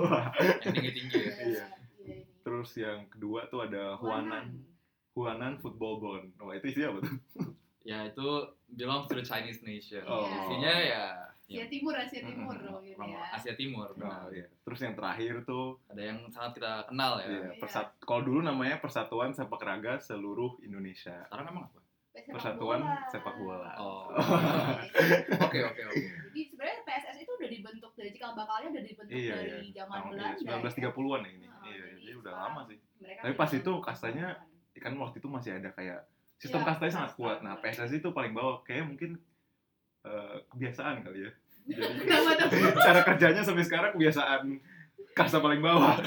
[0.00, 0.30] Wah.
[0.62, 1.20] Yang tinggi-tinggi ya.
[1.20, 1.44] Iya, Iya.
[1.44, 1.66] iya
[2.00, 2.16] ini.
[2.40, 4.64] Terus yang kedua tuh ada Huanan
[5.12, 6.26] Huanan Football Bond.
[6.38, 7.14] Wah itu isinya apa tuh?
[7.82, 8.26] Ya itu
[8.70, 10.00] belongs to the Chinese nation.
[10.04, 10.24] Oh.
[10.24, 11.04] Isinya ya
[11.52, 13.88] Asia yang Timur Asia Timur loh gitu ya Asia Timur.
[13.88, 14.30] Oh, benar.
[14.30, 14.46] iya.
[14.60, 17.26] Terus yang terakhir tuh Ada yang sangat kita kenal ya.
[17.26, 17.50] Iya, Iya.
[17.58, 21.26] persat kalau dulu namanya Persatuan Sepak Raga Seluruh Indonesia.
[21.26, 21.80] Sekarang emang apa?
[22.10, 23.06] Sepak Persatuan bola.
[23.08, 23.70] Sepak Bola.
[23.76, 24.06] Oh.
[24.10, 25.38] Iya.
[25.46, 26.00] Oke oke oke.
[26.30, 29.74] Jadi sebenarnya PSS itu udah dibentuk dari cikal bakalnya udah dibentuk Iya, dari iya.
[29.76, 30.34] zaman Belanda.
[30.34, 31.46] iya, 1930-an ya ini.
[31.46, 32.78] Oh, iya, jadi jadi udah lama sih.
[32.98, 34.26] Mereka Tapi pas itu kastanya
[34.70, 34.78] 90-an.
[34.80, 36.00] Kan waktu itu masih ada kayak
[36.36, 37.38] sistem Iya, kastanya sangat kuat.
[37.40, 37.54] Nah.
[37.58, 38.62] PSSI itu paling bawah.
[38.62, 39.10] Kayak mungkin
[40.06, 41.30] eh, kebiasaan kali ya.
[41.70, 41.82] Jadi
[42.86, 44.58] cara kerjanya sampai sekarang kebiasaan
[45.14, 45.98] kasta paling bawah.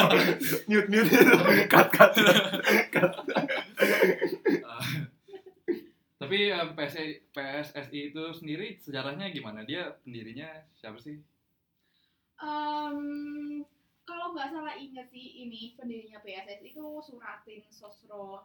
[0.68, 1.34] mute mute itu.
[1.70, 2.12] Cut cut.
[2.92, 3.12] cut.
[4.66, 4.84] Ah.
[6.20, 9.64] Tapi um, PSI, PSSI itu sendiri sejarahnya gimana?
[9.64, 11.16] Dia pendirinya siapa sih?
[12.40, 13.00] Em,
[14.04, 18.44] kalau nggak salah ingat sih ini pendirinya PSS itu Suratin Sosro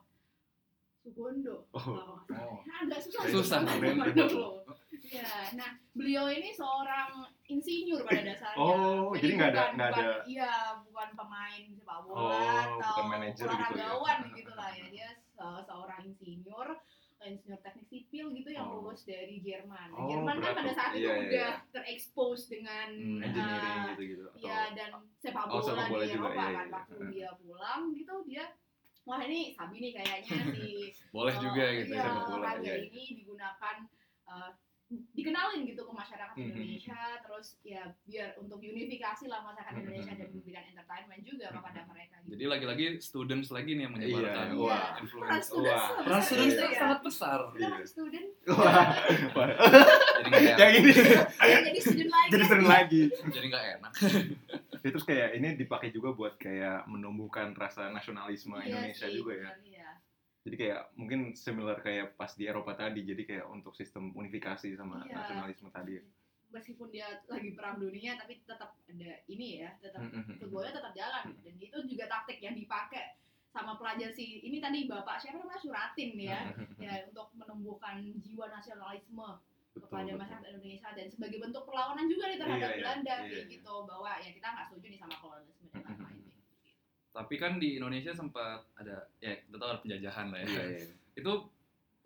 [1.05, 1.69] Sugondo.
[1.69, 1.77] Oh.
[1.77, 2.17] Salah.
[2.33, 2.57] Oh.
[2.65, 3.21] Nah, agak susah.
[3.29, 3.59] Susah.
[5.05, 5.21] Ya,
[5.53, 8.57] nah beliau ini seorang insinyur pada dasarnya.
[8.57, 13.73] Oh, jadi nggak ada- nggak ada- Iya, bukan pemain sepak bola Oh, atau manajer gitu
[13.77, 14.17] ya.
[14.33, 14.85] gitu lah ya.
[14.89, 16.73] Dia se- seorang insinyur
[17.21, 18.85] insinyur teknik sipil gitu yang Oh.
[18.85, 19.89] lulus dari Jerman.
[19.89, 21.49] Nah, Oh, Jerman kan pada saat itu Iya, iya, udah iya.
[21.69, 24.25] terekspos dengan Hmm, Engineering eh, gitu-gitu.
[24.37, 27.09] ya dan sepak Oh, bola sepak bola di juga, Eropa iya, kan iya, waktu iya.
[27.09, 28.45] dia pulang gitu dia
[29.05, 30.17] wah ini Sabi nih kayaknya
[30.53, 30.69] si
[31.09, 32.75] boleh eh, juga gitu iya, sepak bola, iya.
[32.83, 33.75] ini digunakan
[34.25, 34.51] eh,
[35.11, 36.45] dikenalin gitu ke masyarakat Mhm.
[36.47, 39.81] Indonesia terus ya biar untuk unifikasi lah masyarakat Mhm.
[39.83, 42.29] Indonesia dan memberikan entertainment juga kepada mereka gitu.
[42.31, 44.77] jadi lagi-lagi students lagi nih yang menyebarkan Iya, wah.
[44.85, 45.81] Peran influence student Wah.
[45.81, 46.77] sangat peran besar students gitu ya.
[46.77, 49.49] sangat besar Kita kan student Wah,
[50.23, 53.01] jadi yang ini ya, jadi student lagi jadi sering lagi.
[53.27, 53.91] jadi nggak enak
[54.85, 59.33] Ya, Terus kayak ini dipakai juga buat kayak menumbuhkan rasa nasionalisme Iya Indonesia sih, juga
[59.33, 59.49] ya.
[59.65, 59.89] iya.
[60.45, 63.01] Jadi kayak mungkin similar kayak pas di Eropa tadi.
[63.01, 65.25] Jadi kayak untuk sistem unifikasi sama Iya.
[65.25, 65.97] nasionalisme tadi.
[66.45, 70.39] meskipun dia lagi perang dunia tapi tetap ada ini ya tetap Mhm.
[70.39, 73.19] footballnya tetap jalan dan itu juga taktik yang dipakai
[73.51, 79.35] sama pelajar si ini tadi bapak siapa namanya Suratin ya ya untuk menumbuhkan jiwa nasionalisme
[79.75, 80.19] Betul, kepada betul.
[80.23, 83.51] masyarakat Indonesia dan sebagai bentuk perlawanan juga nih terhadap Iya, iya, Belanda iya, kayak iya.
[83.51, 86.19] gitu bahwa ya kita nggak setuju nih sama kolonialisme dan lain-lain
[87.11, 90.87] tapi kan di Indonesia sempat ada ya kita tahu ada penjajahan lah ya Iya, iya.
[91.13, 91.31] itu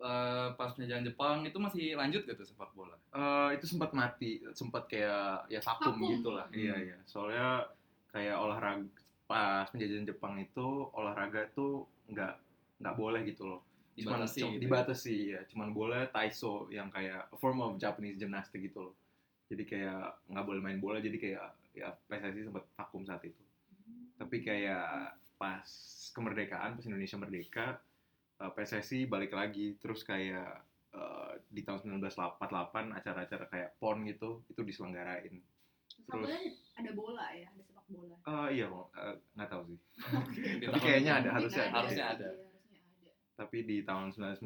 [0.00, 4.86] eh, pas penjajahan Jepang itu masih lanjut gitu sepak bola Eh, itu sempat mati, sempat
[4.86, 6.10] kayak ya vakum, Vakum.
[6.14, 6.46] gitu lah.
[6.46, 6.54] Hmm.
[6.54, 6.96] Iya iya.
[7.04, 7.66] Soalnya
[8.08, 8.86] kayak olahraga
[9.26, 12.34] pas penjajahan Jepang itu olahraga tuh nggak
[12.78, 13.60] nggak boleh gitu loh.
[14.00, 14.60] Cuman dibatasi gitu ya.
[14.60, 15.40] dibatasi ya.
[15.50, 18.94] Cuman boleh taiso yang kayak a form of Japanese gymnastic gitu loh.
[19.50, 20.98] Jadi kayak nggak boleh main bola.
[21.02, 23.42] Jadi kayak ya PSSI sempat vakum saat itu.
[24.18, 25.68] Tapi kayak pas
[26.12, 27.66] kemerdekaan, pas Indonesia merdeka,
[28.40, 29.76] eh, PSSI balik lagi.
[29.80, 35.38] Terus kayak eh, di tahun 1948 acara-acara kayak PON gitu itu diselenggarain.
[36.10, 36.26] bola
[36.74, 38.66] ada bola ya ada sepak bola Eh, iya,
[39.36, 39.78] nggak tahu sih.
[40.66, 41.74] Tapi kayaknya ada, Mungkin harusnya ada.
[41.78, 42.28] Harusnya ada.
[42.28, 42.49] Iya, harusnya ada.
[43.40, 44.44] Tapi di tahun 1990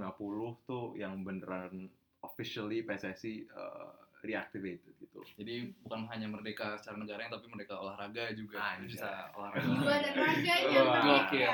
[0.62, 1.90] tuh yang beneran
[2.22, 3.90] officially PSSI eh,
[4.24, 5.20] reactivated gitu.
[5.36, 8.88] jadi bukan hanya merdeka secara negara tapi merdeka olahraga juga Anjay.
[8.88, 10.72] bisa olahraga jiwa dan raga Wah.
[10.72, 11.52] yang Gokil.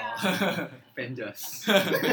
[0.96, 1.40] Penjas.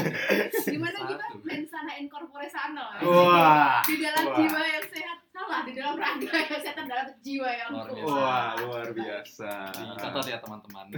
[0.66, 3.06] gimana gimana mensana incorpore sano ya?
[3.06, 3.78] Wah.
[3.86, 4.38] di dalam Wah.
[4.42, 8.02] jiwa yang sehat salah di dalam raga yang sehat dalam jiwa yang Luar biasa.
[8.02, 9.50] kuat Wah, luar biasa.
[9.78, 10.88] dicatat ya teman-teman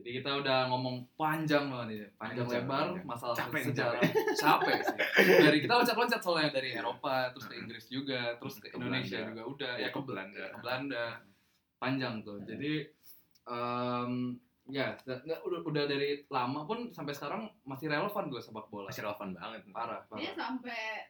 [0.00, 3.04] jadi kita udah ngomong panjang banget nih panjang Panjang, lebar panjang.
[3.04, 4.00] masalah Capek sejarah
[4.34, 4.96] capek sih
[5.38, 9.30] dari kita loncat-loncat soalnya dari Eropa terus ke Inggris juga terus ke, Ke Indonesia Belanda.
[9.30, 10.42] juga udah Ya, ya ke Belanda.
[10.42, 11.04] ke Belanda
[11.76, 12.72] panjang tuh jadi
[13.46, 14.12] em,
[14.66, 19.02] ya nggak- udah, udah dari lama pun sampai sekarang masih relevan gue sepak bola Masih
[19.02, 19.60] relevan banget.
[19.68, 21.08] parah parah sampai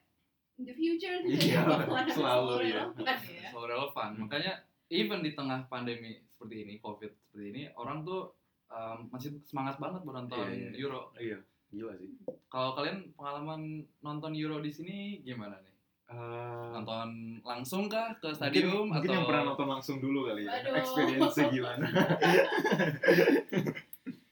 [0.57, 2.81] in the future tuh Iya, bakalan selalu, selalu iya.
[2.88, 3.48] relevan ya.
[3.48, 4.20] selalu relevan Hmm.
[4.22, 4.53] makanya
[4.88, 8.33] even di tengah pandemi seperti ini covid seperti ini orang tuh
[8.71, 10.71] em, masih semangat banget buat nonton Iya, iya.
[10.79, 12.11] Euro Iya, gila sih.
[12.47, 13.61] kalau kalian pengalaman
[14.01, 15.69] nonton Euro di sini gimana nih
[16.11, 20.43] Eh, nonton langsung kah ke mungkin, stadium mungkin atau yang pernah nonton langsung dulu kali
[20.43, 20.59] ya.
[20.59, 20.75] Aduh.
[20.75, 21.87] Experience gimana?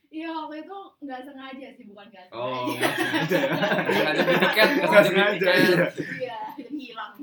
[0.09, 2.35] Iya waktu itu nggak sengaja sih bukan nggak sengaja.
[2.35, 3.39] Oh, nggak sengaja.
[3.39, 5.85] Nggak sengaja beli tiket nggak Nggak sengaja iya.
[6.19, 7.13] Iya dan hilang.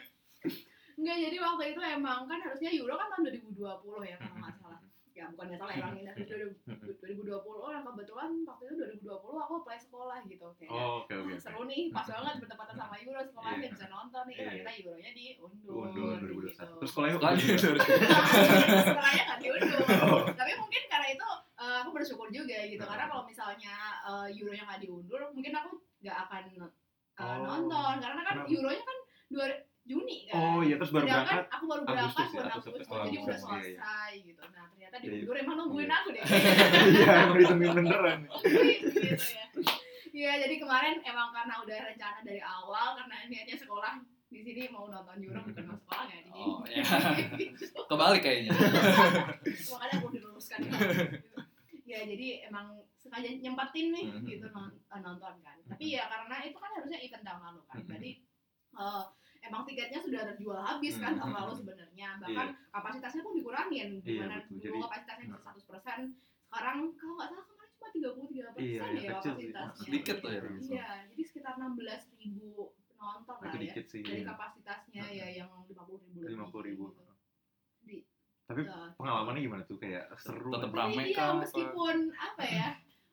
[1.00, 3.22] Enggak jadi waktu itu emang kan harusnya Euro kan tahun
[3.54, 4.54] 2020 ya kalau nggak.
[5.20, 7.28] Ya bukan nggak salah emang ini dari 2020
[7.60, 9.04] orang kebetulan waktu itu 2020
[9.36, 10.70] aku apply sekolah gitu kayak.
[10.70, 11.28] Oh, oke oke.
[11.28, 13.68] Wah, seru nih, pas banget bertepatan sama Euro sekolahnya Iya.
[13.70, 14.34] bisa nonton nih.
[14.34, 14.44] Iya.
[14.46, 15.74] ternyata Euronya diundur.
[15.76, 16.34] Undur gitu.
[16.56, 16.80] 2021.
[16.80, 17.60] Terus sekolahnya Sekolah di-
[18.82, 19.80] sekolahnya kan diundur.
[20.00, 20.22] Oh.
[20.32, 22.80] Tapi mungkin karena itu eh, aku bersyukur juga gitu.
[22.82, 26.70] Karena kalau misalnya eh, Euronya nggak diundur, mungkin aku nggak akan eh,
[27.20, 27.36] Oh.
[27.44, 27.94] nonton.
[27.98, 28.48] Karena kan Kenapa?
[28.48, 29.46] Euronya kan dua
[29.80, 30.36] Juni kan.
[30.36, 31.46] Oh iya, terus baru Sedangkan berangkat.
[31.50, 33.80] aku baru berangkat Agustus ya, bulan Agustus, Agustus, oh, jadi udah Agustus, iya, iya.
[33.80, 34.20] selesai gitu.
[34.20, 34.29] Nah ternyata
[35.10, 35.96] Iya, diundur emang nungguin Iya.
[35.96, 36.22] aku deh.
[36.94, 38.18] Iya, emang ditungguin beneran.
[38.80, 39.16] gitu ya.
[40.10, 44.86] Iya, jadi kemarin emang karena udah rencana dari awal karena niatnya sekolah di sini mau
[44.86, 46.30] nonton Euro bukan mau sekolah nggak jadi.
[46.32, 46.82] Oh, ya.
[47.40, 47.64] Gitu.
[47.84, 48.50] kebalik kayaknya
[49.66, 50.60] Makanya aku diluruskan.
[51.82, 54.22] ya, jadi emang sengaja nyempetin nih Mhm.
[54.24, 55.56] gitu non- nonton kan.
[55.64, 57.78] Tapi ya karena itu kan harusnya event tahun lalu kan.
[57.80, 57.90] Mhm.
[57.90, 58.10] Jadi
[58.72, 59.04] eh,
[59.50, 61.36] emang tiketnya sudah terjual habis kan tahun Mhm.
[61.36, 62.08] lalu sebenarnya.
[62.16, 63.88] Bahkan kapasitasnya pun dikurangin.
[63.96, 64.56] Iya, Di mana betul.
[64.64, 66.00] dulu kapasitasnya bisa 100%,
[66.40, 68.16] sekarang kalau nggak salah kemarin cuma 33
[68.48, 69.80] persen Iya, iya, ya kapasitasnya.
[69.80, 70.40] Sedikit tuh ya.
[70.40, 71.76] Iya, jadi sekitar 16
[72.16, 72.48] ribu
[72.90, 73.60] penonton lah ya.
[73.60, 74.00] dikit sih.
[74.00, 76.36] Dari kapasitasnya ya yang 50 ribu lebih.
[76.38, 76.84] 50 ribu.
[76.90, 77.02] gitu.
[77.82, 78.04] Di-
[78.44, 80.50] Tapi ya, pengalamannya gimana tuh kayak seru?
[80.50, 80.78] Tetep kan?
[80.80, 82.68] rame Tapi iya, meskipun apa ya,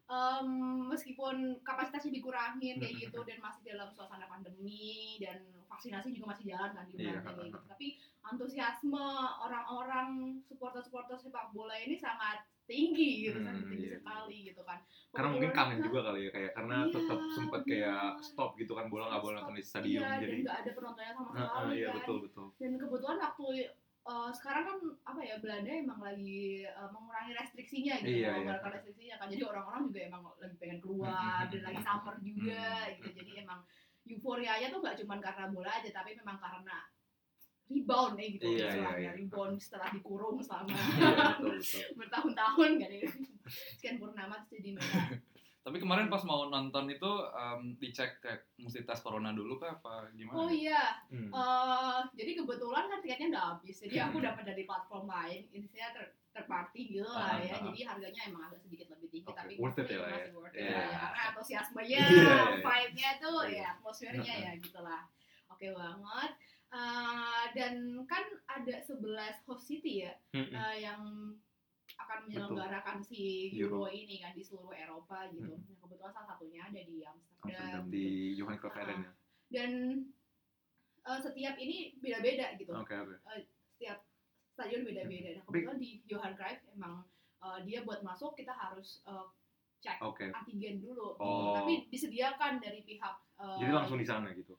[0.07, 0.47] em,
[0.87, 6.71] meskipun kapasitasnya dikurangin kayak gitu dan masih dalam suasana pandemi dan vaksinasi juga masih jalan
[6.71, 7.19] kan di Iya.
[7.19, 7.59] Belanda kayak gitu.
[7.67, 7.87] Tapi
[8.23, 9.05] antusiasme
[9.37, 10.09] orang-orang
[10.41, 13.97] supporter-supporter sepak bola ini sangat tinggi gitu, Hmm, sangat tinggi iya.
[13.97, 14.79] sekali gitu kan.
[15.09, 18.23] Karena mungkin kangen juga kali ya kayak karena Iya, tetap sempet kayak benar.
[18.23, 21.13] stop gitu kan bola nggak boleh nonton di stadium Iya, jadi dan nggak ada penontonnya
[21.13, 21.95] sama sekali iya kan.
[21.97, 22.47] betul betul.
[22.57, 23.45] dan kebetulan waktu
[24.07, 28.31] eh, sekarang kan apa ya Belanda emang lagi eh, mengurangi restriksinya gitu, Iya, iya.
[28.39, 29.27] mengeluarkan restriksinya kan.
[29.27, 32.65] Jadi orang-orang juga emang lagi pengen keluar dan lagi summer juga
[32.95, 33.09] gitu.
[33.13, 33.59] Jadi emang
[34.07, 36.77] euforianya tuh nggak cuma karena bola aja, tapi memang karena
[37.67, 38.79] rebound ya gitu Iya, istilahnya.
[38.79, 39.11] iya, iya.
[39.11, 43.03] Rebound setelah dikurung selama Iya, bertahun-tahun kan ya.
[43.75, 45.03] Sekian purnama terus jadi mereka
[45.67, 50.07] Tapi kemarin pas mau nonton itu em, dicek kayak mesti tes corona dulu kah apa
[50.15, 50.35] gimana?
[50.37, 51.27] Oh iya, Hmm.
[51.27, 56.05] Eh, jadi kebetulan kan tiketnya udah habis, jadi aku dapat dari platform lain, intinya ter
[56.31, 57.67] terparty gitu lah Ah, ya, ah.
[57.67, 60.31] jadi harganya emang agak sedikit lebih tinggi, Oke, tapi worth it ya masih lah ya.
[60.31, 60.71] worth it Iya.
[60.71, 62.57] lah ya, karena antusiasmenya, Iya, iya, iya.
[62.63, 63.57] vibe-nya tuh, Iya.
[63.57, 65.01] ya atmosfernya ya gitulah,
[65.49, 66.31] oke banget.
[66.67, 67.73] Eh, dan
[68.05, 70.55] kan ada 11 host city ya, Hmm, hmm.
[70.55, 71.01] eh, yang
[71.97, 73.83] akan menyelenggarakan si Euro.
[73.83, 75.49] Euro ini kan di seluruh Eropa gitu.
[75.49, 75.65] Hmm.
[75.65, 77.41] Nah, kebetulan salah satunya ada di Amsterdam.
[77.43, 77.91] Amsterdam gitu.
[77.91, 78.05] di
[78.35, 79.09] Johan Cruyff Arena.
[79.47, 79.71] dan
[81.01, 83.15] eh, setiap ini beda-beda gitu Oke, oke.
[83.71, 84.03] setiap
[84.49, 87.07] stadion beda-beda nah kebetulan di Johan Cruyff emang
[87.39, 89.25] eh, dia buat masuk kita harus eh,
[89.79, 90.27] cek Oke.
[90.29, 91.55] antigen dulu Oh.
[91.55, 94.53] tapi disediakan dari pihak eh, Jadi langsung di sana gitu.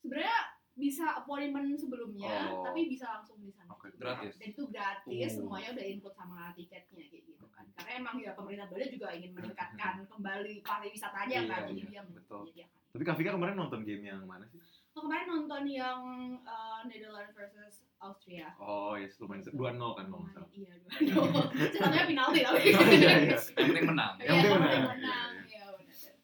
[0.00, 0.53] sebenarnya
[0.84, 2.60] bisa appointment sebelumnya Oh.
[2.62, 3.88] tapi bisa langsung di sana Oke.
[3.88, 4.20] juga.
[4.20, 4.36] Gratis?
[4.36, 5.36] dan itu gratis Oh.
[5.40, 9.32] semuanya udah include sama tiketnya kayak gitu kan karena emang ya pemerintah Belanda juga ingin
[9.32, 12.40] meningkatkan kembali pariwisatanya Iya, kan jadi iya, dia betul.
[12.44, 14.60] menyediakan Tapi Kak Vika kemarin nonton game yang mana sih?
[14.94, 15.98] Oh, kemarin nonton yang
[16.40, 18.54] uh, Netherlands versus Austria.
[18.54, 19.58] Oh, ya lumayan seru.
[19.58, 20.46] 2-0 kan kalau salah.
[20.54, 22.60] Iya, dua Ceritanya penalti tapi.
[22.70, 23.34] Oh, iya, iya.
[23.34, 24.12] Yang penting menang.
[24.14, 24.70] Iya, Yang penting yang menang.
[24.70, 25.30] penting menang.
[25.44, 26.14] Iya, benar.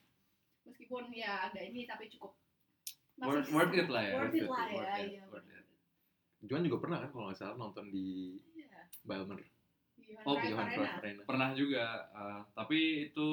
[0.62, 2.38] Meskipun ya agak ini tapi cukup
[3.20, 4.14] Worth, worth it lah ya.
[4.16, 4.96] Worth it lah worth ya.
[4.96, 5.22] it, Iya.
[5.26, 5.64] worth it.
[6.42, 8.88] Juan juga pernah kan kalau nggak salah nonton di Iya.
[9.02, 9.40] Balmer.
[10.20, 11.22] Oh, Johan Johan Cruyff Arena.
[11.22, 13.28] Pernah juga, uh, tapi itu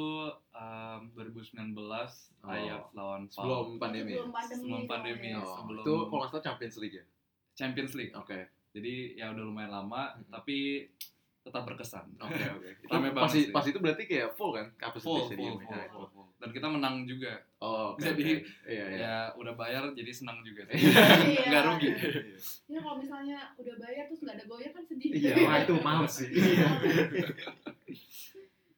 [0.53, 1.73] um, 2019
[2.39, 2.53] Oh.
[2.53, 3.33] Ajax lawan PAOK.
[3.33, 4.13] Sebelum pandemi.
[4.13, 4.61] Sebelum pandemi.
[4.61, 7.05] Sebelum pandemi, Oh, sebelum- itu kalau nggak salah Champions League ya.
[7.55, 8.13] Champions League.
[8.13, 8.39] Oke.
[8.69, 10.29] Jadi ya udah lumayan lama, Mhm.
[10.29, 10.85] tapi
[11.41, 12.05] tetap berkesan.
[12.19, 12.69] Oke, oke.
[12.83, 13.49] Itu Rame pas, sih.
[13.49, 15.87] pas itu berarti kayak full kan kapasitas Full, full, stadium full, ya.
[15.89, 16.16] full, full.
[16.37, 17.33] Dan kita menang juga.
[17.57, 18.69] Oh, oke, Jadi, oke.
[18.69, 18.97] iya, iya.
[19.01, 20.69] Ya udah bayar jadi senang juga.
[20.69, 20.77] sih.
[20.77, 21.01] Iya.
[21.49, 21.89] Nggak rugi.
[22.69, 25.09] Ya kalau misalnya udah bayar terus nggak ada goyang kan sedih.
[25.11, 26.29] Iya, wah itu males sih.
[26.29, 26.67] Iya.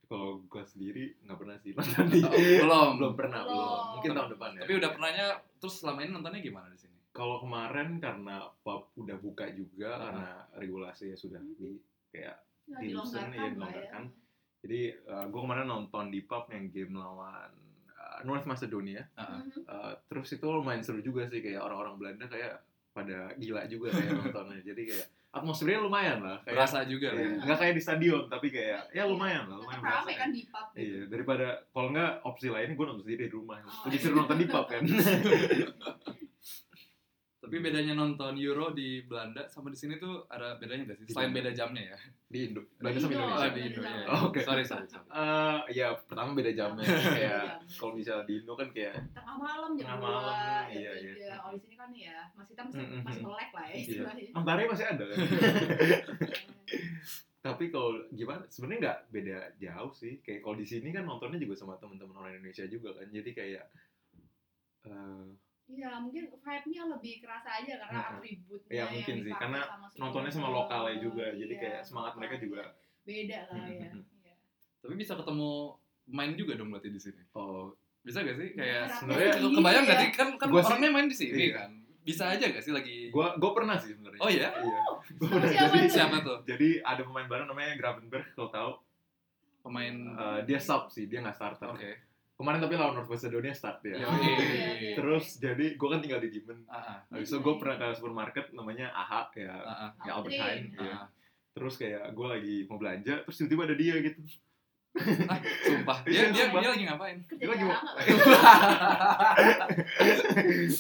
[0.10, 2.90] Kalau gua sendiri nggak pernah sih nonton di Oh, belum.
[2.98, 3.54] belum pernah belum.
[3.54, 3.86] Belum.
[3.94, 4.62] Mungkin tahun depan ya.
[4.66, 5.26] Tapi udah pernahnya
[5.62, 6.98] terus selama ini nontonnya gimana di sini?
[7.14, 10.00] Kalau kemarin karena pub udah buka juga Ah.
[10.02, 11.78] karena regulasi ya sudah di
[12.10, 14.02] kayak loosen, dilonggarkan iya, lah ya.
[14.60, 17.52] Jadi uh, gue kemarin nonton di pub yang game lawan
[17.96, 19.08] uh, North Macedonia.
[19.16, 19.64] Mhm.
[19.64, 22.60] Uh, terus itu lumayan seru juga sih kayak orang-orang Belanda kayak
[22.92, 24.60] pada gila juga kayak nontonnya.
[24.60, 26.38] Jadi kayak atmosfernya lumayan lah.
[26.44, 27.22] Kayak Berasa juga lah.
[27.22, 27.44] Iya, ya.
[27.48, 30.66] nggak kayak di stadion tapi kayak ya lumayan lah, lumayan Tetap rame kan di pub.
[30.74, 30.80] gitu.
[30.84, 33.58] Iya, daripada kalau nggak opsi lainnya gue nonton sendiri di rumah.
[33.64, 34.04] Oh, Lebih iya.
[34.04, 34.82] seru nonton di pub kan.
[37.50, 41.06] Tapi bedanya nonton Euro di Belanda sama di sini tuh ada bedanya nggak sih?
[41.10, 41.98] Di Selain beda jamnya ya.
[42.30, 42.62] di Indo.
[42.78, 43.18] Belanda sama Indo.
[43.18, 43.42] Indonesia.
[43.42, 43.90] Oh, di Indo ya.
[43.90, 44.22] jam.
[44.22, 44.40] Oke.
[44.46, 45.06] Sorry, sorry, sorry.
[45.10, 49.86] Eh, ya pertama beda jamnya kayak kalau misalnya di Indo kan kayak tengah malam jam
[49.90, 51.10] Tengah malam, jam iya, tiga.
[51.18, 51.34] iya.
[51.42, 53.82] Oh di sini kan ya masih kita masih, masih melek lah ya Iya.
[53.82, 54.24] istilahnya.
[54.38, 55.18] Antara masih ada kan.
[57.40, 60.20] Tapi kalau gimana sebenarnya nggak beda jauh sih.
[60.20, 63.08] Kayak kalau di sini kan nontonnya juga sama teman-teman orang Indonesia juga kan.
[63.08, 63.64] Jadi kayak
[64.86, 65.26] eh,
[65.70, 68.14] Iya mungkin vibe-nya lebih kerasa aja karena Mm-mm.
[68.18, 71.26] atributnya Iya, yang mungkin sih, karena sama semua nontonnya sama lokalnya juga.
[71.32, 72.62] Jadi Iya, kayak semangat mereka juga
[73.04, 73.70] beda lah ya.
[73.70, 73.92] Iya.
[74.80, 75.50] Tapi bisa ketemu
[76.08, 77.22] main juga dong berarti di sini.
[77.32, 78.50] oh Bisa gak sih?
[78.54, 79.92] Kayak sebenarnya kebayang iya.
[79.92, 80.10] gak sih?
[80.12, 81.54] Kan kan Gua sih- orangnya main di sini Iya.
[81.54, 81.70] kan.
[82.00, 84.20] Bisa aja gak sih lagi gua gua pernah sih sebenarnya.
[84.20, 84.50] Oh iya?
[84.50, 84.80] Iya.
[85.16, 85.94] Gua Sama pernah siapa jadi, tuh?
[85.94, 86.38] Siapa tuh?
[86.48, 88.72] jadi ada pemain baru namanya Gravenberg kalau tahu.
[89.60, 91.70] Pemain Eh, dia sub sih, dia nggak starter.
[91.70, 91.92] Oke.
[92.40, 94.00] Kemarin tapi lawan North Macedonia start ya.
[94.00, 94.94] Oh, iya, iya, iya.
[94.96, 96.64] Terus jadi gue kan tinggal di Diemen.
[96.66, 100.32] Ah, ah, Habis itu gue pernah ke supermarket namanya AHA ya, ah, ah, ya Albert
[100.34, 100.72] Heijn.
[100.72, 100.80] Aldrin.
[100.80, 100.96] ya.
[100.96, 101.08] ah.
[101.52, 104.24] Terus kayak gue lagi mau belanja, terus tiba-tiba ada dia gitu.
[105.28, 105.98] Ah, Sumpah.
[106.08, 106.60] Dia Iya, dia sumpah.
[106.60, 107.18] dia lagi ngapain?
[107.22, 107.78] Kerja Dia lagi mau-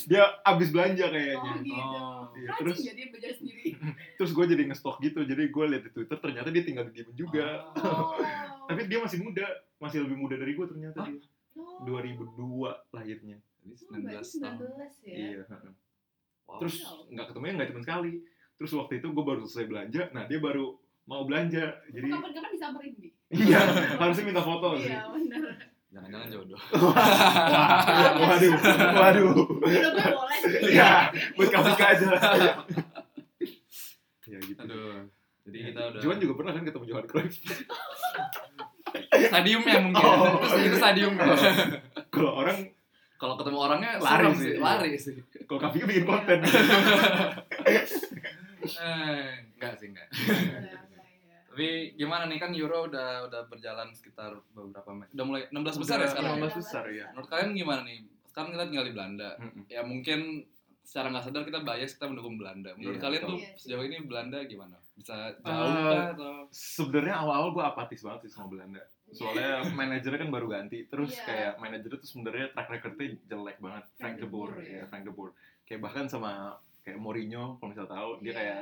[0.08, 1.52] dia abis belanja Oh kayaknya.
[1.60, 1.76] gitu.
[1.76, 2.24] Oh.
[2.32, 3.64] Iya, Rajin terus jadi belajar sendiri.
[4.18, 5.20] terus gue jadi ngestok gitu.
[5.22, 7.68] Jadi gue lihat di Twitter ternyata dia tinggal di Diemen juga.
[7.76, 8.16] Oh.
[8.66, 9.46] Tapi dia masih muda,
[9.78, 11.08] masih lebih muda dari gue ternyata Hah?
[11.08, 11.20] dia.
[11.60, 11.84] Oh.
[11.84, 13.38] 2002 lahirnya.
[13.60, 14.58] Jadi Oh, berarti 19 tahun.
[14.64, 15.16] 19 ya.
[15.20, 15.44] Iya.
[16.48, 16.60] Wow.
[16.64, 16.76] Terus
[17.12, 18.14] nggak ketemunya nggak cuma sekali.
[18.56, 20.76] Terus waktu itu gue baru selesai belanja, nah dia baru
[21.08, 21.80] mau belanja.
[21.92, 23.10] Jadi kapan-kapan disamperin bi.
[23.46, 23.60] iya
[24.00, 24.90] harusnya minta foto sih.
[24.90, 25.44] Iya benar.
[25.90, 26.62] Jangan-jangan jodoh.
[28.22, 28.54] waduh,
[28.94, 29.30] waduh.
[29.58, 30.78] Udah gue boleh sih.
[30.78, 32.10] Iya, buat kamu aja.
[34.30, 34.62] ya gitu.
[34.62, 35.10] Aduh.
[35.50, 37.36] Jadi kita udah Juan juga pernah kan ketemu Johan Cruyff.
[39.28, 40.06] Stadiumnya mungkin.
[40.06, 40.40] Oh.
[40.42, 41.26] Terus itu stadiumnya.
[42.10, 42.58] Kalau orang,
[43.20, 44.40] Kalau ketemu orangnya Lari sih.
[44.40, 45.16] sih, lari sih.
[45.44, 46.40] kalau Kafika bikin konten.
[48.60, 50.08] Eh, enggak sih enggak.
[50.12, 50.80] Iya, iya.
[51.50, 51.68] Tapi
[52.00, 55.12] gimana nih kan Euro udah udah berjalan sekitar beberapa menit.
[55.12, 56.32] Udah mulai 16 besar ya Udah sekarang.
[56.32, 57.06] Iya, 16 besar ya.
[57.12, 58.00] Menurut kalian gimana nih?
[58.24, 59.30] Sekarang kita tinggal di Belanda.
[59.36, 59.64] Mm-mm.
[59.68, 60.20] Ya mungkin
[60.90, 62.74] secara nggak sadar kita bias kita mendukung Belanda.
[62.74, 63.62] Menurut Iya, kalian tuh Iya sih.
[63.62, 64.74] sejauh ini Belanda gimana?
[64.98, 68.82] Bisa Eh, jauh kah atau Sebenarnya awal-awal gue apatis banget sih sama Belanda.
[69.08, 71.26] Soalnya manajernya kan baru ganti, terus Iya.
[71.26, 73.84] kayak manajernya tuh sebenarnya track recordnya jelek banget.
[73.96, 74.84] Frank de Boer, ya ya.
[74.84, 75.30] Frank de Boer.
[75.64, 78.36] Kayak bahkan sama kayak Mourinho, kalau misal tahu, dia Iya.
[78.36, 78.62] kayak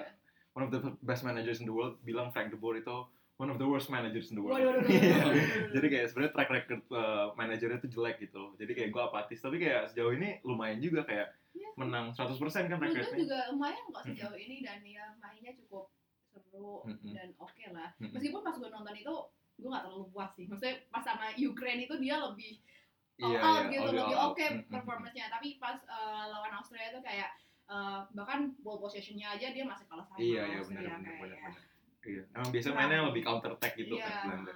[0.51, 2.97] one of the best managers in the world bilang Frank de Boer itu
[3.37, 4.57] one of the worst managers in the world.
[4.57, 5.69] Waduh, waduh, waduh, Iya.
[5.69, 8.57] Jadi kayak sebenarnya track record uh, manajernya tuh jelek gitu.
[8.57, 11.69] Jadi kayak gue apatis, tapi kayak sejauh ini lumayan juga kayak Iya.
[11.73, 12.37] menang 100%
[12.69, 13.17] kan track recordnya.
[13.17, 15.89] juga lumayan kok sejauh ini dan ya mainnya cukup
[16.29, 17.89] seru dan oke lah.
[17.97, 18.13] Mm-mm.
[18.13, 19.15] Meskipun pas gue nonton itu
[19.57, 20.45] gue gak terlalu puas sih.
[20.45, 22.61] Maksudnya pas sama Ukraine itu dia lebih
[23.17, 25.25] all Iya, out iya, gitu, lebih all oke performance-nya.
[25.29, 27.29] Tapi pas uh, lawan Australia itu kayak
[27.65, 31.21] uh, bahkan ball possession-nya aja dia masih kalah sama Iya, iya Austria benar benar kayak.
[31.21, 31.76] benar benar.
[32.07, 34.53] Iya, emang biasanya mainnya lebih counter attack gitu Iya, kan Belanda.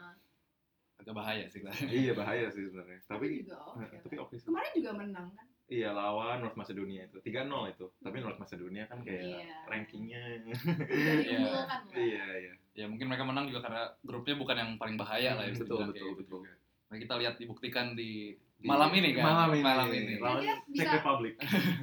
[0.95, 1.71] agak bahaya sih kita.
[1.91, 2.99] iya bahaya sih sebenarnya.
[3.03, 3.83] tapi Tapi juga oke.
[3.83, 4.23] eh, tapi lah.
[4.23, 4.47] oke sih.
[4.47, 5.45] Kemarin juga menang kan?
[5.65, 7.85] Iya lawan North Macedonia itu 3-0 itu.
[7.97, 9.55] Tapi North Macedonia kan kayak Iya.
[9.65, 10.21] rankingnya.
[10.41, 11.37] Iya.
[11.37, 11.95] unggulkan lah.
[11.97, 12.53] iya iya.
[12.71, 15.51] Ya mungkin mereka menang juga karena grupnya bukan yang paling bahaya lah ya.
[15.51, 16.41] bisa betul betul kayak gitu betul.
[16.87, 19.23] Nah, kita lihat dibuktikan di Di- malam ini kan.
[19.25, 19.63] Malam ini.
[19.63, 20.13] Malam ini.
[20.17, 21.33] Lawan Czech Republic.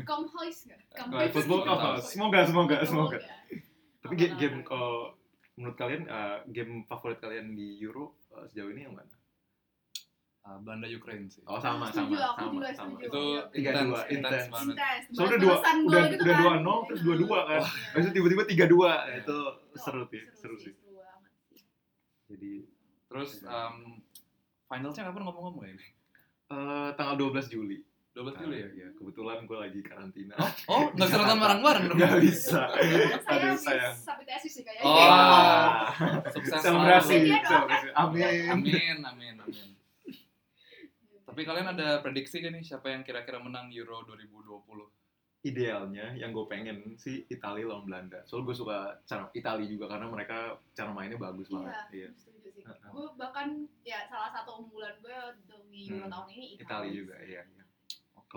[0.05, 0.81] Come hoist nggak?
[0.95, 1.33] Come hoist.
[1.35, 1.75] football apa?
[1.75, 1.97] tahu.
[2.07, 3.17] Semoga semoga semoga.
[3.17, 3.19] Semoga.
[3.99, 5.17] Tapi game kalau
[5.59, 9.11] menurut kalian eh, game favorit kalian di Euro eh, sejauh ini yang mana?
[10.41, 11.43] Ah, Belanda Ukraine sih.
[11.45, 12.89] Oh sama Setuju, sama aku sama juga sama.
[12.95, 13.05] setuju.
[13.05, 14.75] Itu Tiga intens, dua, intens banget.
[15.11, 16.41] Soalnya dua udah gitu udah kan.
[16.41, 17.61] dua nol terus dua dua kan.
[17.93, 19.37] Habis itu tiba-tiba tiga dua itu
[19.69, 20.73] Itu seru sih seru sih.
[20.73, 21.61] Seru banget sih.
[22.27, 22.53] Jadi
[23.09, 23.73] Terus Iya.
[23.73, 23.77] um,
[24.67, 25.87] finalnya kapan ngomong-ngomong ya ini?
[26.49, 27.85] eh, tanggal 12 Juli.
[28.19, 28.69] 12 Juli ya?
[28.75, 30.35] Iya, kebetulan gue lagi karantina.
[30.67, 31.99] Oh, nggak bisa nonton bareng-bareng dong?
[32.03, 32.61] Nggak bisa.
[32.67, 33.95] Saya Aduh habis sayang.
[33.97, 34.83] sapi tesis sih kayaknya.
[34.83, 34.95] Oh.
[34.99, 35.87] Wah.
[36.29, 37.15] Sukses Selebrasi.
[37.23, 37.87] Iya, selebrasi.
[37.95, 38.51] Amin.
[38.51, 39.69] Amin, amin, amin.
[41.25, 44.67] Tapi kalian ada prediksi gak nih siapa yang kira-kira menang Euro 2020?
[45.41, 48.27] Idealnya yang gue pengen sih Italia lawan Belanda.
[48.27, 51.71] Soalnya gue suka cara Italia juga karena mereka cara mainnya bagus banget.
[51.71, 51.87] Iya.
[51.95, 52.63] Iya, setuju sih.
[52.67, 52.91] Heeh.
[52.91, 55.15] Gue bahkan ya salah satu unggulan gue
[55.71, 56.11] di Euro Hmm.
[56.11, 57.43] tahun ini Italia juga, iya.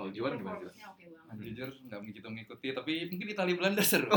[0.02, 0.58] Kalau Juan gimana?
[0.66, 0.74] Oke
[1.14, 1.30] banget.
[1.30, 4.10] Nah, jujur nggak begitu mengikuti, tapi mungkin Italia Belanda seru.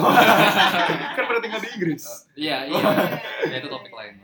[1.16, 2.04] kan pada tinggal di Inggris.
[2.32, 2.80] Iya, iya.
[2.80, 3.52] Iya.
[3.52, 4.14] Ya itu topik lain.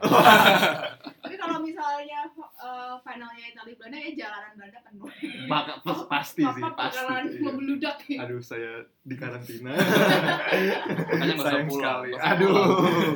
[1.21, 2.25] Tapi kalau misalnya
[2.57, 5.09] uh, finalnya Italia Belanda ya jalanan Belanda penuh.
[5.53, 6.97] Maka pas- pasti sih, Papa pasti.
[6.97, 7.41] bakalan iya.
[7.45, 7.97] membeludak.
[8.09, 8.73] Aduh, saya
[9.05, 9.77] di karantina.
[9.77, 12.01] Makanya nggak usah Sayang pulang.
[12.09, 12.11] sekali.
[12.17, 12.57] Aduh.
[12.57, 13.13] pulang.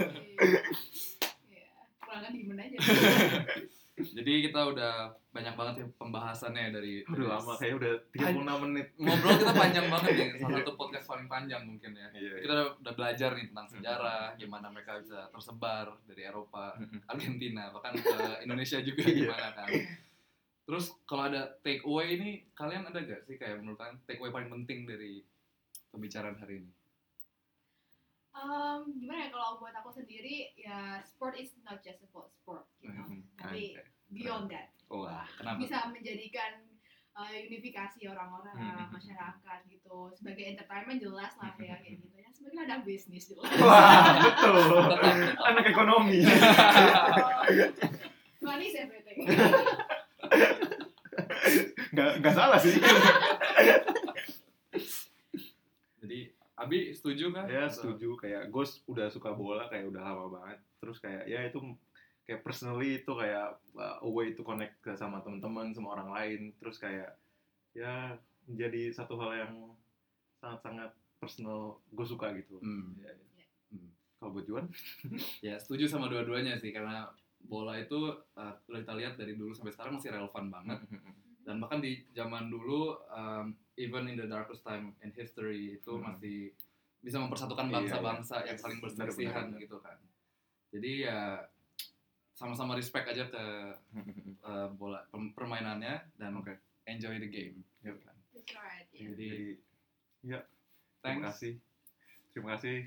[1.49, 2.29] Iya.
[2.29, 2.77] Diemen aja.
[3.97, 8.87] Jadi kita udah banyak banget ya pembahasannya dari Udah dari- lama, kayak udah 36 menit.
[8.97, 12.07] ngobrol kita panjang banget nih salah satu podcast paling panjang mungkin ya.
[12.15, 17.69] Iya, kita udah, udah belajar nih tentang sejarah gimana mereka bisa tersebar dari Eropa Argentina
[17.69, 18.15] bahkan ke
[18.47, 19.15] Indonesia juga Iya.
[19.21, 19.69] gimana kan.
[20.65, 24.31] Terus kalau ada take away ini kalian ada gak sih kayak menurut kalian take away
[24.31, 25.21] paling penting dari
[25.91, 26.71] pembicaraan hari ini?
[28.35, 32.91] Um, gimana ya kalau buat aku sendiri ya sport is not just about sport gitu.
[32.93, 33.23] Mhm.
[33.35, 33.87] Tapi Oke.
[34.11, 35.27] beyond that Wah.
[35.35, 36.53] kenapa bisa menjadikan
[37.13, 38.91] uh, unifikasi orang-orang Mhm.
[38.91, 43.51] masyarakat gitu sebagai entertainment jelas lah ya kayak gitu ya sebagai ladang bisnis jelas.
[43.57, 44.87] Wah, betul.
[45.41, 46.23] Anak ekonomi.
[48.45, 49.19] Money is everything.
[51.91, 52.75] Nggak, nggak salah sih.
[55.97, 56.19] jadi
[56.55, 60.99] Abi setuju kan ya setuju kayak gue udah suka bola kayak udah lama banget terus
[60.99, 61.59] kayak ya itu
[62.25, 66.41] kayak personally itu kayak uh, a way to connect ke sama teman-teman sama orang lain
[66.57, 67.13] terus kayak
[67.73, 69.53] ya menjadi satu hal yang
[70.35, 72.97] sangat-sangat personal gue suka gitu Hmm.
[72.99, 73.45] Ya, ya.
[73.71, 73.91] Hmm.
[74.17, 74.67] kalau buat Juan
[75.47, 77.09] ya setuju sama dua-duanya sih karena
[77.41, 77.97] bola itu
[78.35, 80.81] uh, udah kita lihat dari dulu sampai sekarang masih relevan banget
[81.45, 86.09] dan bahkan di zaman dulu um, even in the darkest time in history itu Hmm.
[86.09, 86.57] masih
[87.05, 88.63] bisa mempersatukan Iya, bangsa-bangsa yang iya.
[88.65, 90.01] saling Benar, berselisihan gitu kan
[90.73, 91.21] jadi ya
[92.35, 93.45] sama-sama respect aja ke
[94.43, 96.59] uh, bola permainannya dan Oke.
[96.85, 97.97] enjoy the game gitu Yep.
[98.01, 98.17] kan.
[98.33, 98.87] That's right.
[98.91, 99.07] ya.
[99.09, 99.31] jadi
[100.25, 101.53] ya terima thanks kasih
[102.31, 102.79] terima kasih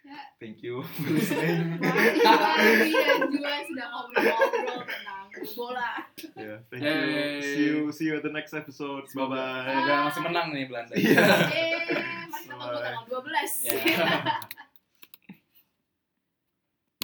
[0.00, 0.16] Ya.
[0.40, 5.92] thank you for listening dan Juan sudah ngobrol-ngobrol tentang bola.
[6.34, 6.96] ya thank you
[7.44, 10.96] see you see you at the next episode bye bye semoga masih menang nih Belanda
[10.96, 11.20] Iya.
[11.52, 11.76] Eh,
[12.32, 13.68] masih tanggal tanggal 12.
[13.68, 13.76] Ya.